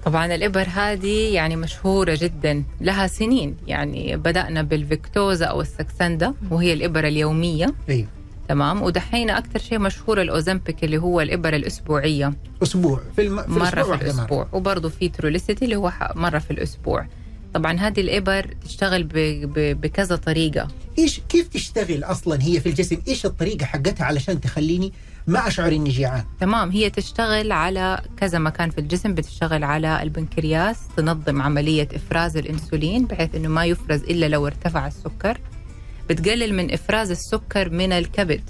طبعا 0.06 0.36
الإبر 0.36 0.68
هذه 0.74 1.34
يعني 1.34 1.56
مشهورة 1.56 2.18
جدا 2.22 2.64
لها 2.82 3.08
سنين. 3.08 3.58
يعني 3.68 4.18
بدأنا 4.18 4.62
بالفيكتوزا 4.62 5.46
أو 5.46 5.62
السكسندا 5.62 6.34
وهي 6.52 6.74
الإبر 6.74 7.08
اليومية. 7.08 7.74
أيوه 7.90 8.08
تمام. 8.48 8.82
ودحين 8.82 9.30
أكثر 9.30 9.60
شيء 9.60 9.80
مشهور 9.80 10.22
الأوزمبيك 10.22 10.84
اللي 10.84 10.98
هو 10.98 11.22
الإبر 11.22 11.56
الأسبوعية. 11.56 12.34
أسبوع. 12.64 13.02
في, 13.16 13.22
الم... 13.22 13.42
في 13.42 13.50
مرة 13.50 13.70
الأسبوع 13.70 13.98
في 13.98 14.04
الأسبوع. 14.04 14.48
وبرضه 14.54 14.90
في 14.90 15.10
تروليسيتي 15.10 15.66
اللي 15.66 15.76
هو 15.76 15.94
مرة 16.16 16.40
في 16.40 16.52
الأسبوع. 16.52 17.08
طبعا 17.54 17.80
هذه 17.80 18.02
الإبر 18.02 18.54
تشتغل 18.66 19.04
ب... 19.04 19.14
ب... 19.54 19.82
بكذا 19.82 20.16
طريقة. 20.16 20.68
إيش 20.98 21.22
كيف 21.30 21.48
تشتغل 21.48 22.04
أصلا 22.04 22.44
هي 22.44 22.60
في 22.60 22.70
الجسم؟ 22.70 22.98
إيش 23.08 23.26
الطريقة 23.26 23.66
حقتها 23.66 24.06
علشان 24.06 24.42
تخليني 24.42 24.94
ما 25.28 25.48
اشعر 25.48 25.72
اني 25.72 25.90
جيعان 25.90 26.24
تمام. 26.40 26.70
هي 26.72 26.90
تشتغل 26.90 27.52
على 27.52 28.02
كذا 28.18 28.40
مكان 28.40 28.70
في 28.70 28.78
الجسم 28.78 29.14
بتشتغل 29.14 29.64
على 29.64 30.04
البنكرياس 30.04 30.78
تنظم 30.98 31.42
عملية 31.42 31.88
إفراز 31.94 32.38
الإنسولين 32.38 33.06
بحيث 33.06 33.36
إنه 33.36 33.48
ما 33.50 33.66
يفرز 33.66 34.04
إلا 34.04 34.26
لو 34.26 34.48
ارتفع 34.48 34.88
السكر. 34.88 35.38
بتقلل 36.10 36.54
من 36.54 36.74
إفراز 36.74 37.12
السكر 37.12 37.70
من 37.70 37.92
الكبد. 37.92 38.42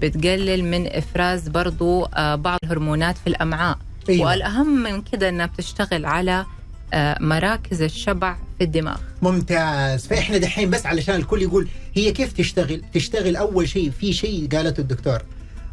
بتقلل 0.00 0.64
من 0.64 0.86
إفراز 0.86 1.48
برضو 1.48 2.04
آه، 2.04 2.34
بعض 2.34 2.58
الهرمونات 2.64 3.18
في 3.18 3.26
الأمعاء. 3.26 3.78
أيوة. 4.08 4.26
والأهم 4.26 4.82
من 4.82 5.02
كده 5.02 5.28
إنها 5.28 5.46
بتشتغل 5.46 6.04
على 6.06 6.46
آه، 6.94 7.16
مراكز 7.20 7.82
الشبع 7.82 8.36
في 8.58 8.64
الدماغ. 8.64 8.98
ممتاز. 9.22 10.06
فإحنا 10.06 10.38
دحين 10.38 10.70
بس 10.70 10.86
علشان 10.86 11.14
الكل 11.14 11.42
يقول 11.42 11.68
هي 11.94 12.12
كيف 12.12 12.32
تشتغل؟ 12.32 12.82
تشتغل 12.94 13.36
أول 13.36 13.68
شيء 13.68 13.90
في 13.90 14.12
شيء 14.12 14.48
قالته 14.52 14.80
الدكتور. 14.80 15.18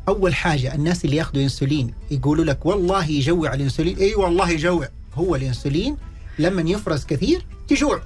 أول 0.08 0.36
حاجة 0.36 0.76
الناس 0.76 1.06
اللي 1.06 1.16
ياخذوا 1.16 1.44
انسولين 1.44 1.94
يقولوا 2.12 2.46
لك 2.46 2.66
والله 2.66 3.06
يجوع 3.06 3.54
الإنسولين. 3.54 3.98
إي 3.98 4.16
والله 4.16 4.50
يجوع. 4.50 4.90
هو 5.14 5.36
الإنسولين 5.36 5.98
لما 6.40 6.70
يفرز 6.70 7.06
كثير 7.06 7.46
تجوع. 7.68 8.02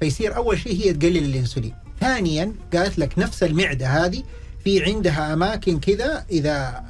فيصير 0.00 0.36
أول 0.36 0.58
شيء 0.58 0.72
هي 0.72 0.92
تقلل 0.92 1.24
الإنسولين. 1.24 1.74
ثانيا 2.00 2.52
قالت 2.74 2.98
لك 2.98 3.18
نفس 3.18 3.42
المعدة 3.42 3.86
هذه 3.86 4.22
في 4.64 4.84
عندها 4.84 5.32
أماكن 5.32 5.80
كذا 5.80 6.24
إذا 6.30 6.84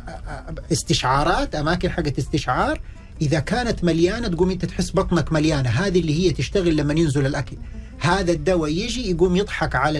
استشعارات 0.72 1.54
أماكن 1.54 1.90
حقت 1.90 2.18
استشعار 2.18 2.80
إذا 3.22 3.40
كانت 3.40 3.84
مليانة 3.84 4.28
تقوم 4.28 4.50
أنت 4.50 4.64
تحس 4.64 4.90
بطنك 4.90 5.32
مليانة. 5.32 5.68
هذه 5.68 6.00
اللي 6.00 6.26
هي 6.26 6.32
تشتغل 6.32 6.76
لما 6.76 6.94
ينزل 6.94 7.26
الأكل. 7.26 7.56
هذا 7.98 8.32
الدواء 8.32 8.70
يجي 8.70 9.10
يقوم 9.10 9.36
يضحك 9.36 9.74
على 9.74 9.98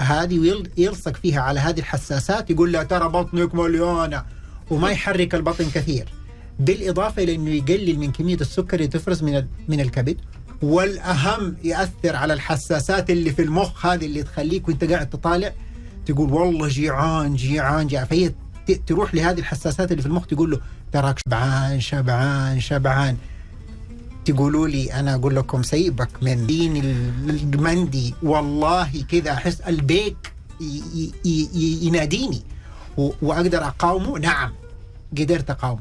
هذه 0.00 0.38
ويل- 0.38 0.70
يلصق 0.76 1.16
فيها 1.16 1.40
على 1.40 1.60
هذه 1.60 1.78
الحساسات 1.80 2.50
يقول 2.50 2.72
لها 2.72 2.82
ترى 2.82 3.08
بطنك 3.08 3.54
مليانه 3.54 4.24
وما 4.70 4.90
يحرك 4.90 5.34
البطن 5.34 5.64
كثير. 5.74 6.08
بالاضافه 6.58 7.22
إلى 7.22 7.34
إنه 7.34 7.50
يقلل 7.50 7.98
من 7.98 8.12
كمية 8.12 8.34
السكر 8.40 8.76
اللي 8.76 8.88
تفرز 8.88 9.22
من 9.22 9.46
من 9.68 9.80
الكبد 9.80 10.16
والأهم 10.62 11.56
يأثر 11.64 12.16
على 12.16 12.32
الحساسات 12.32 13.10
اللي 13.10 13.30
في 13.32 13.42
المخ 13.42 13.86
هذه 13.86 14.06
اللي 14.06 14.22
تخليك 14.22 14.68
وأنت 14.68 14.84
قاعد 14.84 15.10
تطالع 15.10 15.52
تقول 16.06 16.32
والله 16.32 16.68
جيعان 16.68 17.34
جيعان 17.34 17.86
جيعان. 17.86 18.06
فهي 18.06 18.32
تروح 18.86 19.14
لهذه 19.14 19.38
الحساسات 19.38 19.90
اللي 19.90 20.02
في 20.02 20.08
المخ 20.08 20.26
تقول 20.26 20.50
له 20.50 20.60
تراك 20.92 21.18
شبعان 21.26 21.80
شبعان 21.80 22.60
شبعان. 22.60 23.16
تقولوا 24.32 24.68
لي 24.68 24.92
أنا 24.92 25.14
أقول 25.14 25.36
لكم 25.36 25.62
سيبك 25.62 26.08
من 26.22 26.46
دين 26.46 26.76
المندي. 27.30 28.14
والله 28.22 29.04
كذا 29.08 29.32
أحس 29.32 29.60
البيك 29.60 30.32
يناديني. 31.82 32.42
وأقدر 32.96 33.64
أقاومه؟ 33.64 34.18
نعم. 34.18 34.52
قدرت 35.18 35.50
أقاومه. 35.50 35.80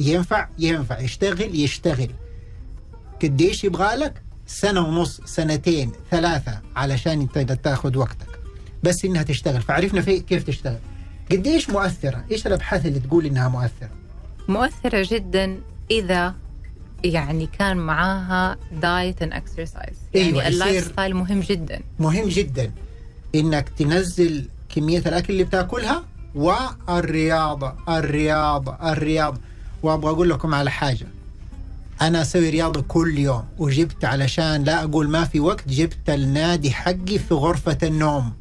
ينفع؟ 0.00 0.48
ينفع. 0.58 1.00
يشتغل؟ 1.00 1.54
يشتغل. 1.54 2.10
قديش 3.22 3.64
يبغى 3.64 3.96
لك؟ 3.96 4.22
سنة 4.46 4.80
ونص 4.80 5.20
سنتين 5.24 5.92
ثلاثة 6.10 6.60
علشان 6.76 7.20
أنت 7.20 7.38
تأخذ 7.38 7.96
وقتك. 7.96 8.40
بس 8.82 9.04
إنها 9.04 9.22
تشتغل. 9.22 9.62
فعرفنا 9.62 10.00
في 10.00 10.20
كيف 10.20 10.42
تشتغل. 10.42 10.78
قديش 11.32 11.70
مؤثرة؟ 11.70 12.24
إيش 12.30 12.46
الأبحاث 12.46 12.86
اللي 12.86 13.00
تقول 13.00 13.26
إنها 13.26 13.48
مؤثرة؟ 13.48 13.90
مؤثرة 14.48 15.06
جدا 15.10 15.60
إذا 15.90 16.34
يعني 17.04 17.46
كان 17.58 17.76
معاها 17.76 18.56
diet 18.82 19.22
and 19.22 19.32
exercise 19.32 19.96
أيوة، 20.16 20.36
يعني 20.42 20.48
ال 20.48 20.54
life 20.54 20.76
يصير- 20.76 20.92
style 20.92 21.14
مهم 21.14 21.40
جدا. 21.40 21.80
مهم 21.98 22.28
جدا. 22.28 22.70
إنك 23.34 23.68
تنزل 23.68 24.48
كمية 24.74 24.98
الأكل 24.98 25.32
اللي 25.32 25.44
بتاكلها 25.44 26.04
والرياضة 26.34 27.72
الرياضة 27.88 28.72
الرياضة. 28.92 29.40
وأبغى 29.82 30.10
أقول 30.10 30.30
لكم 30.30 30.54
على 30.54 30.70
حاجة. 30.70 31.06
أنا 32.02 32.22
أسوي 32.22 32.50
رياضة 32.50 32.80
كل 32.88 33.18
يوم 33.18 33.44
وجبت 33.58 34.04
علشان 34.04 34.64
لا 34.64 34.84
أقول 34.84 35.08
ما 35.08 35.24
في 35.24 35.40
وقت 35.40 35.68
جبت 35.68 36.10
النادي 36.10 36.70
حقي 36.70 37.18
في 37.18 37.34
غرفة 37.34 37.78
النوم. 37.82 38.32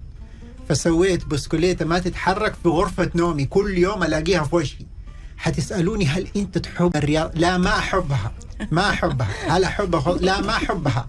فسويت 0.70 1.26
بسكليته 1.26 1.86
ما 1.86 2.00
تتحرك 2.00 2.56
في 2.64 2.70
غرفة 2.70 3.10
نومي 3.16 3.46
كل 3.46 3.78
يوم 3.78 4.04
ألاقيها 4.04 4.44
في 4.44 4.56
وجهي 4.56 4.86
حتسألوني 5.38 6.06
هل 6.06 6.28
أنت 6.36 6.58
تحب 6.58 6.96
الرياضه 6.96 7.32
لا 7.40 7.58
ما 7.58 7.70
أحبها. 7.78 8.32
ما 8.72 8.90
أحبها. 8.90 9.28
هل 9.48 9.64
احبها 9.64 10.14
لا 10.18 10.42
ما 10.42 10.52
أحبها. 10.52 11.08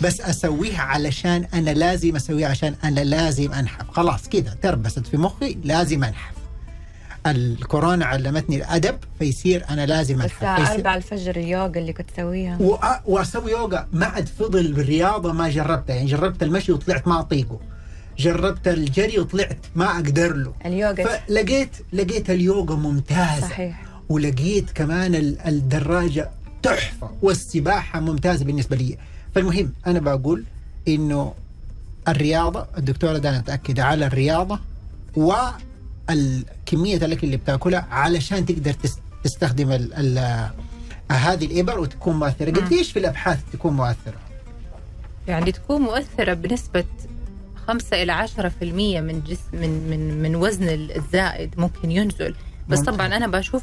بس 0.00 0.20
أسويها 0.20 0.82
علشان 0.82 1.46
أنا 1.54 1.70
لازم 1.70 2.16
أسويها 2.16 2.48
عشان 2.48 2.74
أنا 2.84 3.00
لازم 3.00 3.52
أنحف. 3.52 3.90
خلاص 3.90 4.28
كذا. 4.28 4.56
تربست 4.62 5.06
في 5.06 5.16
مخي 5.16 5.58
لازم 5.64 6.04
أنحف. 6.04 6.32
الكورونا 7.26 8.04
علمتني 8.06 8.56
الأدب 8.56 8.98
فيصير 9.18 9.64
أنا 9.70 9.86
لازم 9.86 10.20
أنحف. 10.22 10.38
فيصير 10.44 10.74
4 10.74 10.96
الفجر 10.96 11.36
اليوغا 11.36 11.66
اللي 11.78 11.92
كنت 11.92 12.10
تسويها. 12.10 12.58
وأ- 12.58 13.08
وأسوي 13.08 13.50
يوغا. 13.50 13.88
ما 13.92 14.06
عاد 14.06 14.28
فضل 14.28 14.72
بالرياضة 14.72 15.32
ما 15.32 15.48
جربتها 15.48 15.94
يعني 15.96 16.06
جربت 16.08 16.42
المشي 16.42 16.72
وطلعت 16.72 17.08
ما 17.08 17.20
أطيقه. 17.20 17.60
جربت 18.18 18.68
الجري 18.68 19.18
وطلعت 19.18 19.58
ما 19.76 19.84
أقدر 19.96 20.36
له. 20.36 20.52
اليوغا. 20.66 21.18
فلقيت 21.18 21.68
لقيت 21.92 22.30
اليوغا 22.30 22.74
ممتازة. 22.76 23.40
صحيح. 23.40 23.82
ولقيت 24.08 24.70
كمان 24.70 25.14
ال- 25.14 25.40
الدراجة 25.40 26.30
تحفة 26.62 27.10
والسباحة 27.22 28.00
ممتازة 28.00 28.44
بالنسبة 28.44 28.76
لي. 28.76 28.98
فالمهم 29.34 29.72
أنا 29.86 29.98
بقول 30.00 30.44
إنه 30.88 31.34
الرياضة 32.08 32.66
الدكتورة 32.78 33.18
دانا 33.18 33.38
متاكده 33.38 33.84
على 33.84 34.06
الرياضة 34.06 34.58
والكمية 35.16 36.96
الأكل 36.96 37.26
اللي 37.26 37.36
بتأكلها 37.36 37.86
علشان 37.90 38.46
تقدر 38.46 38.72
تس- 38.72 38.98
تستخدم 39.24 39.72
ال 39.72 39.94
ال 40.18 40.48
هذه 41.12 41.44
الإبر 41.44 41.80
وتكون 41.80 42.16
مؤثرة. 42.18 42.50
قديش 42.50 42.92
في 42.92 42.98
الأبحاث 42.98 43.38
تكون 43.52 43.72
مؤثرة؟ 43.72 44.18
يعني 45.28 45.52
تكون 45.52 45.80
مؤثرة 45.82 46.34
بنسبة 46.34 46.84
5 47.68 48.02
إلى 48.02 48.28
10% 48.28 48.62
من 49.00 49.22
جسم 49.26 49.40
من 49.52 49.90
من 49.90 50.22
من 50.22 50.36
وزن 50.36 50.68
الزائد 50.68 51.54
ممكن 51.60 51.90
ينزل. 51.90 52.34
بس 52.68 52.78
ممكن. 52.78 52.92
طبعا 52.92 53.06
أنا 53.06 53.26
بشوف 53.26 53.62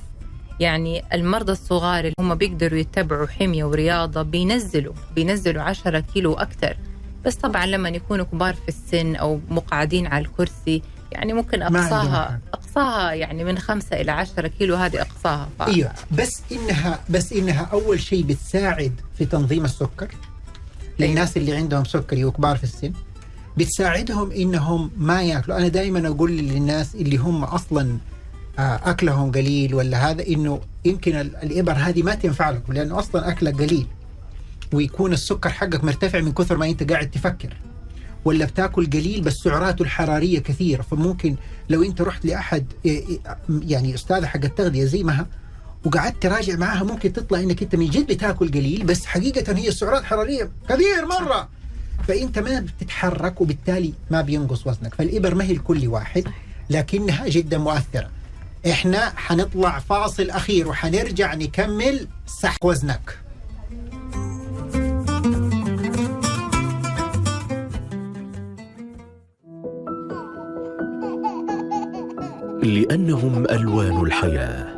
يعني 0.60 1.04
المرضى 1.14 1.52
الصغار 1.52 2.00
اللي 2.00 2.14
هم 2.20 2.36
بيقدروا 2.36 2.80
يتبعوا 2.80 3.28
حمية 3.28 3.64
ورياضة 3.64 4.22
بينزلوا 4.22 4.94
بينزلوا 5.16 5.64
10 5.64 6.00
كيلو 6.00 6.32
وأكثر. 6.32 6.78
بس 7.26 7.36
طبعا 7.36 7.66
لما 7.66 7.90
يكونوا 7.90 8.26
كبار 8.26 8.54
في 8.54 8.68
السن 8.70 9.16
أو 9.16 9.40
مقعدين 9.50 10.08
على 10.08 10.26
الكرسي 10.26 10.82
يعني 11.12 11.34
ممكن 11.34 11.64
حل. 11.64 12.40
أقصاها 12.54 13.14
يعني 13.14 13.44
من 13.44 13.58
5 13.58 14.02
إلى 14.02 14.12
10 14.12 14.48
كيلو 14.48 14.76
هذه 14.76 15.02
أقصاها 15.02 15.50
ف... 15.60 15.62
أيوه. 15.62 15.92
بس 16.12 16.42
إنها 16.52 17.00
بس 17.10 17.34
إنها 17.34 17.70
أول 17.74 18.00
شيء 18.00 18.24
بتساعد 18.24 19.02
في 19.18 19.26
تنظيم 19.26 19.66
السكر 19.66 20.08
للناس 21.00 21.38
اللي 21.38 21.56
عندهم 21.56 21.84
سكري 21.84 22.26
وكبار 22.26 22.58
في 22.58 22.64
السن. 22.64 22.94
بتساعدهم 23.58 24.32
إنهم 24.32 24.92
ما 24.98 25.24
يأكلوا. 25.24 25.58
أنا 25.58 25.68
دائما 25.68 26.08
أقول 26.08 26.32
للناس 26.32 26.96
اللي 26.96 27.18
هم 27.18 27.44
أصلا 27.44 27.98
آه، 28.60 28.80
أكلهم 28.84 29.32
قليل 29.32 29.76
ولا 29.76 30.12
هذا 30.12 30.28
إنه 30.28 30.62
يمكن 30.86 31.16
ال- 31.16 31.36
الإبر 31.36 31.72
هذه 31.72 32.04
ما 32.04 32.16
تنفع 32.16 32.50
لكم 32.50 32.74
لأنه 32.74 33.00
أصلا 33.00 33.30
أكلك 33.30 33.54
قليل. 33.62 33.88
ويكون 34.74 35.14
السكر 35.14 35.50
حقك 35.50 35.84
مرتفع 35.84 36.20
من 36.22 36.32
كثر 36.32 36.58
ما 36.58 36.66
أنت 36.70 36.92
قاعد 36.92 37.12
تفكر. 37.12 37.54
ولا 38.26 38.46
بتاكل 38.46 38.86
قليل 38.90 39.22
بس 39.22 39.34
سعراته 39.34 39.84
الحرارية 39.84 40.40
كثيرة. 40.40 40.82
فممكن 40.82 41.36
لو 41.70 41.84
أنت 41.84 42.02
رحت 42.02 42.26
لأحد 42.26 42.66
إيه، 42.86 43.08
إيه، 43.08 43.20
يعني 43.50 43.96
أستاذة 43.96 44.26
حق 44.26 44.44
التغذية 44.44 44.86
زي 44.86 45.04
مها 45.04 45.28
وقعدت 45.86 46.24
تراجع 46.24 46.56
معاها 46.56 46.84
ممكن 46.84 47.14
تطلع 47.14 47.40
إنك 47.40 47.64
أنت 47.64 47.76
من 47.76 47.90
جد 47.90 48.08
بتاكل 48.08 48.48
قليل 48.52 48.84
بس 48.84 49.06
حقيقة 49.06 49.58
هي 49.58 49.68
السعرات 49.68 50.02
الحراريه 50.02 50.52
كثير 50.70 51.06
مرة. 51.10 51.50
فانت 52.08 52.40
ما 52.40 52.60
بتتحرك 52.60 53.42
وبالتالي 53.42 53.94
ما 54.12 54.22
بينقص 54.22 54.68
وزنك. 54.68 54.94
فالإبر 54.94 55.36
ما 55.36 55.44
هي 55.44 55.54
لكل 55.54 55.88
واحد 55.88 56.24
لكنها 56.70 57.28
جدا 57.28 57.58
مؤثرة. 57.58 58.10
إحنا 58.70 59.14
حنطلع 59.16 59.80
فاصل 59.80 60.30
أخير 60.30 60.68
وحنرجع 60.68 61.34
نكمل 61.34 62.08
سحق 62.42 62.66
وزنك. 62.66 63.20
لأنهم 72.64 73.46
ألوان 73.50 74.02
الحياة. 74.02 74.75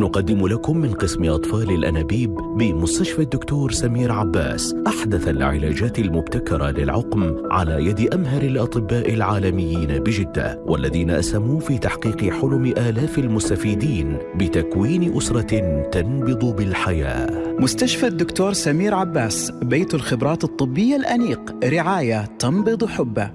نقدم 0.00 0.46
لكم 0.46 0.76
من 0.76 0.92
قسم 0.92 1.24
أطفال 1.24 1.70
الأنابيب 1.70 2.34
بمستشفى 2.34 3.22
الدكتور 3.22 3.72
سمير 3.72 4.12
عباس 4.12 4.74
أحدث 4.86 5.28
العلاجات 5.28 5.98
المبتكرة 5.98 6.70
للعقم 6.70 7.36
على 7.50 7.84
يد 7.86 8.14
أمهر 8.14 8.42
الأطباء 8.42 9.14
العالميين 9.14 9.98
بجدة 9.98 10.62
والذين 10.66 11.10
أسهموا 11.10 11.60
في 11.60 11.78
تحقيق 11.78 12.32
حلم 12.32 12.64
آلاف 12.64 13.18
المستفيدين 13.18 14.18
بتكوين 14.36 15.16
أسرة 15.16 15.80
تنبض 15.92 16.56
بالحياة. 16.56 17.56
مستشفى 17.58 18.06
الدكتور 18.06 18.52
سمير 18.52 18.94
عباس 18.94 19.50
بيت 19.62 19.94
الخبرات 19.94 20.44
الطبية 20.44 20.96
الأنيق 20.96 21.54
رعاية 21.64 22.24
تنبض 22.38 22.84
حبة. 22.84 23.30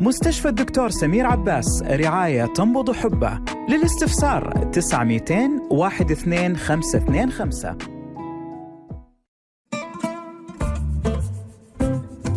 مستشفى 0.00 0.48
الدكتور 0.48 0.90
سمير 0.90 1.26
عباس 1.26 1.82
رعاية 1.82 2.44
تنبض 2.44 2.90
حبة. 2.90 3.55
للاستفسار 3.68 4.70
9200 4.72 5.68
12525 5.70 7.78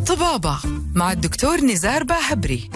طبابة 0.08 0.58
مع 0.96 1.12
الدكتور 1.12 1.62
نزار 1.62 2.04
باهبري. 2.04 2.70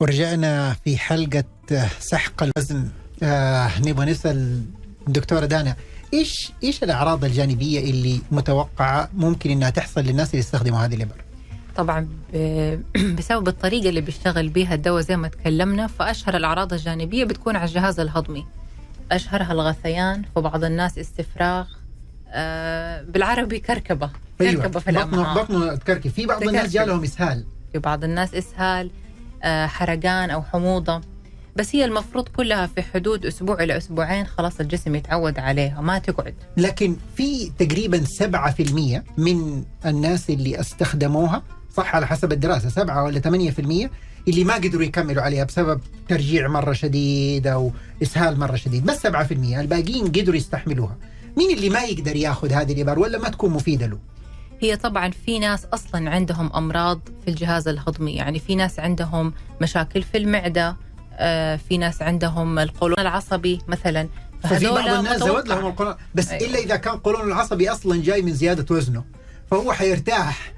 ورجعنا 0.00 0.76
في 0.84 0.98
حلقة 0.98 1.44
سحق 2.00 2.42
الوزن. 2.42 2.88
آه 3.22 3.80
نبغى 3.80 4.06
نسأل 4.10 4.62
الدكتورة 5.08 5.46
دانا 5.46 5.76
إيش 6.14 6.52
إيش 6.62 6.82
الأعراض 6.82 7.24
الجانبية 7.24 7.90
اللي 7.90 8.20
متوقعة 8.30 9.10
ممكن 9.14 9.50
إنها 9.50 9.70
تحصل 9.70 10.00
للناس 10.00 10.30
اللي 10.30 10.38
يستخدموا 10.38 10.78
هذه 10.78 10.94
الابر؟ 10.94 11.24
طبعا 11.76 12.08
بسبب 13.18 13.48
الطريقة 13.48 13.88
اللي 13.88 14.00
بيشتغل 14.00 14.48
بيها 14.48 14.74
الدواء 14.74 15.02
زي 15.02 15.16
ما 15.16 15.28
تكلمنا 15.28 15.86
فأشهر 15.86 16.36
الأعراض 16.36 16.72
الجانبية 16.72 17.24
بتكون 17.24 17.56
على 17.56 17.68
الجهاز 17.68 18.00
الهضمي. 18.00 18.46
أشهرها 19.12 19.52
الغثيان 19.52 20.22
فبعض 20.36 20.64
الناس 20.64 20.98
استفراغ 20.98 21.66
آه 22.28 23.02
بالعربي 23.02 23.58
كركبة 23.58 24.10
كركبة 24.38 24.80
في 24.80 24.90
بطنه 24.92 25.02
الامعاء 25.04 25.44
بطنه 25.44 25.74
تكركب. 25.74 26.10
في 26.10 26.26
بعض 26.26 26.42
الناس. 26.42 26.70
جالهم 26.70 27.02
إسهال. 27.02 27.44
في 27.72 27.78
بعض 27.78 28.04
الناس 28.04 28.34
إسهال 28.34 28.90
آه 29.42 29.66
حرقان 29.66 30.30
أو 30.30 30.42
حموضة. 30.42 31.00
بس 31.56 31.76
هي 31.76 31.84
المفروض 31.84 32.28
كلها 32.28 32.66
في 32.66 32.82
حدود 32.82 33.26
أسبوع 33.26 33.62
إلى 33.62 33.76
أسبوعين 33.76 34.26
خلاص 34.26 34.60
الجسم 34.60 34.94
يتعود 34.94 35.38
عليها 35.38 35.80
ما 35.80 35.98
تقعد. 35.98 36.34
لكن 36.56 36.96
في 37.16 37.50
تقريبا 37.58 38.04
7% 38.04 39.02
من 39.18 39.64
الناس 39.86 40.30
اللي 40.30 40.60
استخدموها 40.60 41.42
صح 41.76 41.94
على 41.96 42.06
حسب 42.06 42.32
الدراسة. 42.32 42.68
7 42.68 43.04
ولا 43.04 43.20
8% 43.20 43.90
اللي 44.28 44.44
ما 44.44 44.54
قدروا 44.54 44.82
يكملوا 44.82 45.22
عليها 45.22 45.44
بسبب 45.44 45.80
ترجيع 46.08 46.48
مرة 46.48 46.72
شديد 46.72 47.46
أو 47.46 47.72
إسهال 48.02 48.38
مرة 48.38 48.56
شديد. 48.56 48.84
بس 48.84 49.06
7% 49.06 49.58
الباقيين 49.60 50.06
قدروا 50.06 50.36
يستحملوها. 50.36 50.96
مين 51.36 51.56
اللي 51.56 51.70
ما 51.70 51.82
يقدر 51.82 52.16
ياخذ 52.16 52.52
هذه 52.52 52.72
الإبر 52.72 52.98
ولا 52.98 53.18
ما 53.18 53.28
تكون 53.28 53.50
مفيدة 53.50 53.86
له؟ 53.86 53.98
هي 54.60 54.76
طبعا 54.76 55.10
في 55.10 55.38
ناس 55.38 55.64
أصلا 55.64 56.10
عندهم 56.10 56.50
أمراض 56.52 57.00
في 57.24 57.30
الجهاز 57.30 57.68
الهضمي. 57.68 58.14
يعني 58.14 58.38
في 58.38 58.54
ناس 58.54 58.80
عندهم 58.80 59.32
مشاكل 59.60 60.02
في 60.02 60.18
المعدة 60.18 60.76
آه، 61.18 61.56
في 61.56 61.78
ناس 61.78 62.02
عندهم 62.02 62.58
القولون 62.58 62.98
العصبي 62.98 63.60
مثلا. 63.68 64.08
ففي 64.42 64.66
بعض 64.66 64.88
الناس. 64.88 65.20
زود 65.20 65.48
لهم 65.48 65.66
القولون. 65.66 65.94
بس 66.14 66.30
أيوة. 66.30 66.50
إلا 66.50 66.58
إذا 66.58 66.76
كان 66.76 66.96
قولون 66.98 67.28
العصبي 67.28 67.70
أصلا 67.70 68.02
جاي 68.02 68.22
من 68.22 68.32
زيادة 68.34 68.74
وزنه 68.74 69.04
فهو 69.50 69.72
حيرتاح. 69.72 70.52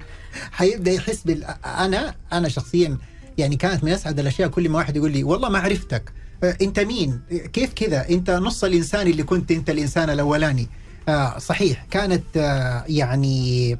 حيبدأ 0.51 0.91
يحس 0.91 1.21
بال 1.25 1.43
أنا 1.65 2.15
أنا 2.33 2.49
شخصيا 2.49 2.97
يعني 3.37 3.55
كانت 3.55 3.83
من 3.83 3.91
أسعد 3.91 4.19
الأشياء 4.19 4.49
كل 4.49 4.69
ما 4.69 4.77
واحد 4.77 4.95
يقول 4.95 5.11
لي 5.11 5.23
والله 5.23 5.49
ما 5.49 5.59
عرفتك. 5.59 6.11
آه، 6.43 6.57
أنت 6.61 6.79
مين؟ 6.79 7.21
كيف 7.53 7.73
كذا؟ 7.73 8.09
أنت 8.09 8.29
نص 8.31 8.63
الإنسان 8.63 9.07
اللي 9.07 9.23
كنت 9.23 9.51
أنت 9.51 9.69
الإنسان 9.69 10.09
الأولاني. 10.09 10.67
آه 11.09 11.37
صحيح 11.37 11.85
كانت 11.91 12.23
آه 12.37 12.83
يعني 12.87 13.77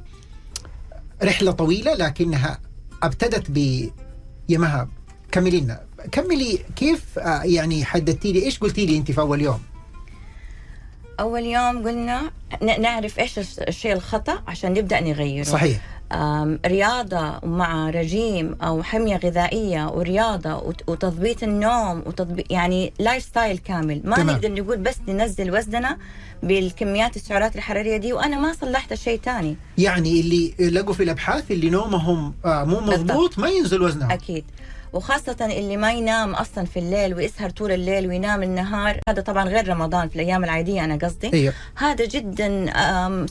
رحلة 1.22 1.50
طويلة 1.52 1.94
لكنها 1.94 2.60
ابتدت 3.02 3.50
ب 3.50 3.56
يا 4.48 4.58
مها 4.58 4.88
كملي 5.32 5.60
لنا. 5.60 5.80
كملي 6.12 6.58
كيف 6.76 7.18
آه 7.18 7.42
يعني 7.42 7.84
حددتي 7.84 8.32
لي 8.32 8.44
إيش 8.44 8.58
قلتي 8.58 8.86
لي 8.86 8.96
أنت 8.96 9.10
في 9.12 9.20
أول 9.20 9.40
يوم؟ 9.42 9.60
أول 11.20 11.44
يوم 11.44 11.88
قلنا 11.88 12.30
نعرف 12.78 13.18
إيش 13.18 13.38
الش- 13.38 13.58
الشيء 13.58 13.92
الخطأ 13.92 14.42
عشان 14.46 14.72
نبدأ 14.72 15.00
نغيره. 15.00 15.44
صحيح. 15.44 15.80
رياضة 16.66 17.40
مع 17.46 17.90
رجيم 17.90 18.56
أو 18.62 18.82
حمية 18.82 19.16
غذائية 19.16 19.86
ورياضة 19.88 20.54
وت- 20.56 20.88
وتضبيط 20.88 21.42
النوم 21.42 21.98
وتضبيط 22.06 22.50
يعني 22.52 22.92
lifestyle 22.98 23.58
كامل. 23.58 24.00
ما 24.04 24.16
تمام. 24.16 24.30
نقدر 24.36 24.52
نقول 24.52 24.76
بس 24.76 24.96
ننزل 25.08 25.56
وزننا 25.56 25.98
بالكميات 26.42 27.16
السعرات 27.16 27.56
الحرارية 27.56 27.96
دي 27.96 28.12
وأنا 28.12 28.38
ما 28.38 28.52
صلحت 28.52 28.94
شيء 28.94 29.18
تاني. 29.20 29.56
يعني 29.78 30.20
اللي 30.20 30.54
لقوا 30.70 30.94
في 30.94 31.02
الأبحاث 31.02 31.50
اللي 31.50 31.70
نومهم 31.70 32.34
آه 32.44 32.64
مو 32.64 32.80
مضبوط 32.80 33.38
ما 33.38 33.48
ينزل 33.48 33.82
وزنهم. 33.82 34.10
أكيد. 34.10 34.44
وخاصة 34.92 35.36
اللي 35.40 35.76
ما 35.76 35.92
ينام 35.92 36.34
أصلا 36.34 36.64
في 36.64 36.78
الليل 36.78 37.14
ويسهر 37.14 37.50
طول 37.50 37.72
الليل 37.72 38.06
وينام 38.06 38.42
النهار. 38.42 39.00
هذا 39.08 39.22
طبعا 39.22 39.44
غير 39.44 39.68
رمضان 39.68 40.08
في 40.08 40.16
الأيام 40.16 40.44
العادية 40.44 40.84
أنا 40.84 40.96
قصدي. 40.96 41.32
أيوه 41.34 41.52
هذا 41.74 42.04
جدا 42.04 42.46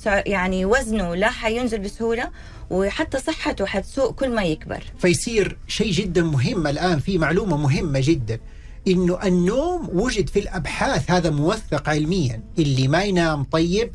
يعني 0.06 0.66
وزنه 0.66 1.16
لا 1.16 1.30
حينزل 1.30 1.80
بسهولة 1.80 2.30
وحتى 2.70 3.20
صحته 3.20 3.66
حتسوء 3.66 4.12
كل 4.12 4.30
ما 4.30 4.44
يكبر. 4.44 4.84
فيصير 5.00 5.58
شيء 5.68 5.92
جدا 5.92 6.22
مهم 6.22 6.68
الآن 6.68 7.00
في 7.00 7.18
معلومة 7.18 7.58
مهمة 7.58 8.00
جدا 8.04 8.40
إنه 8.88 9.20
النوم 9.24 9.90
وجد 9.94 10.30
في 10.30 10.40
الأبحاث 10.40 11.12
هذا 11.12 11.30
موثق 11.30 11.90
علميا. 11.90 12.42
اللي 12.60 12.88
ما 12.88 13.04
ينام 13.04 13.44
طيب 13.44 13.92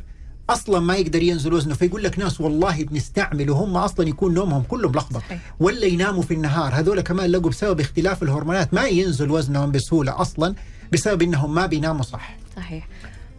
أصلا 0.49 0.79
ما 0.79 0.95
يقدر 0.95 1.23
ينزل 1.23 1.53
وزنه 1.53 1.75
فيقول 1.75 2.03
لك 2.03 2.19
ناس 2.19 2.41
والله 2.41 2.83
بنستعمل 2.83 3.49
وهم 3.49 3.77
أصلا 3.77 4.07
يكون 4.09 4.33
نومهم 4.33 4.63
كله 4.63 4.89
ملخبط. 4.89 5.21
ولا 5.59 5.85
يناموا 5.85 6.21
في 6.21 6.33
النهار. 6.33 6.73
هذول 6.73 7.01
كمان 7.01 7.31
لقوا 7.31 7.49
بسبب 7.49 7.79
اختلاف 7.79 8.23
الهرمونات 8.23 8.73
ما 8.73 8.85
ينزل 8.85 9.31
وزنهم 9.31 9.71
بسهولة 9.71 10.21
أصلا 10.21 10.55
بسبب 10.93 11.21
إنهم 11.21 11.53
ما 11.53 11.65
بيناموا 11.65 12.03
صح. 12.03 12.37
صحيح. 12.55 12.87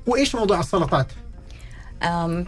وإيش 0.06 0.34
موضوع 0.34 0.60
السلطات؟ 0.60 1.06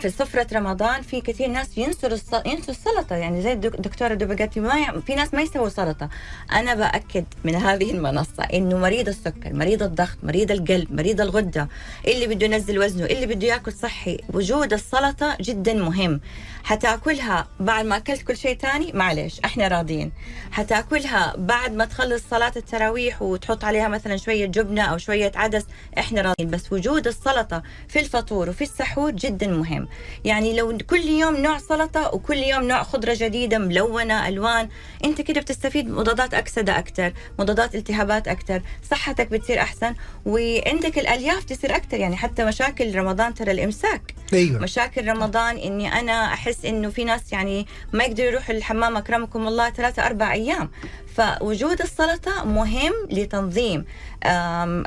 في 0.00 0.10
سفرة 0.18 0.46
رمضان 0.52 1.02
في 1.02 1.20
كثير 1.20 1.48
ناس 1.48 1.78
ينسوا. 1.78 2.08
ينسوا 2.46 2.74
السلطة. 2.74 3.16
يعني 3.16 3.42
زي 3.42 3.52
الدك- 3.52 3.74
الدكتورة 3.74 4.14
دوبا 4.14 4.34
قالت 4.36 4.58
ما 4.58 4.74
ي... 4.80 5.02
في 5.06 5.14
ناس 5.14 5.34
ما 5.34 5.42
يسووا 5.42 5.68
سلطة. 5.68 6.08
أنا 6.52 6.74
بأكد 6.74 7.24
من 7.44 7.54
هذه 7.54 7.90
المنصة 7.90 8.42
إنه 8.52 8.78
مريض 8.78 9.08
السكر 9.08 9.52
مريض 9.52 9.82
الضغط 9.82 10.18
مريض 10.22 10.50
القلب 10.50 10.92
مريض 10.92 11.20
الغدة 11.20 11.68
اللي 12.06 12.26
بده 12.26 12.46
ينزل 12.46 12.78
وزنه 12.78 13.04
اللي 13.06 13.26
بده 13.26 13.46
ياكل 13.46 13.72
صحي 13.72 14.18
وجود 14.34 14.72
السلطة 14.72 15.36
جدا 15.40 15.72
مهم. 15.74 16.20
حتأكلها 16.64 17.48
بعد 17.60 17.84
ما 17.84 17.96
أكلت 17.96 18.22
كل 18.22 18.36
شيء 18.36 18.56
تاني؟ 18.56 18.92
معلش 18.94 19.40
إحنا 19.44 19.68
راضيين. 19.68 20.12
حتأكلها 20.52 21.34
بعد 21.36 21.74
ما 21.74 21.84
تخلص 21.84 22.22
صلاة 22.30 22.52
التراويح 22.56 23.22
وتحط 23.22 23.64
عليها 23.64 23.88
مثلا 23.88 24.16
شوية 24.16 24.46
جبنة 24.46 24.82
أو 24.82 24.98
شوية 24.98 25.32
عدس؟ 25.34 25.64
إحنا 25.98 26.20
راضيين. 26.20 26.50
بس 26.50 26.72
وجود 26.72 27.06
السلطة 27.06 27.62
في 27.88 27.98
الفطور 28.00 28.48
وفي 28.48 28.64
السحور 28.64 29.10
جدا 29.10 29.37
مهم. 29.44 29.88
يعني 30.24 30.56
لو 30.56 30.78
كل 30.90 31.00
يوم 31.00 31.36
نوع 31.36 31.58
سلطة 31.58 32.14
وكل 32.14 32.36
يوم 32.36 32.62
نوع 32.62 32.82
خضرة 32.82 33.16
جديدة 33.20 33.58
ملونة 33.58 34.28
ألوان 34.28 34.68
أنت 35.04 35.20
كده 35.20 35.40
بتستفيد 35.40 35.90
مضادات 35.90 36.34
أكسدة 36.34 36.78
أكثر 36.78 37.12
مضادات 37.38 37.74
التهابات 37.74 38.28
أكثر 38.28 38.62
صحتك 38.90 39.28
بتصير 39.30 39.60
أحسن 39.60 39.94
وعندك 40.26 40.98
الألياف 40.98 41.44
تصير 41.44 41.76
أكثر 41.76 41.96
يعني 42.00 42.16
حتى 42.16 42.44
مشاكل 42.44 42.94
رمضان 42.94 43.34
ترى 43.34 43.50
الإمساك. 43.50 44.14
أيوه. 44.32 44.60
مشاكل 44.60 45.08
رمضان 45.08 45.56
إني 45.56 45.92
أنا 45.92 46.24
أحس 46.24 46.64
إنه 46.64 46.90
في 46.90 47.04
ناس 47.04 47.32
يعني 47.32 47.66
ما 47.92 48.04
يقدروا 48.04 48.28
يروحوا 48.28 48.54
الحمام 48.54 48.96
أكرمكم 48.96 49.48
الله 49.48 49.70
ثلاثة 49.70 50.06
أربع 50.06 50.32
أيام. 50.32 50.70
فوجود 51.18 51.80
السلطة 51.80 52.44
مهم 52.44 52.92
لتنظيم 53.10 53.84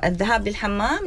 الذهاب 0.06 0.48
للحمام 0.48 1.06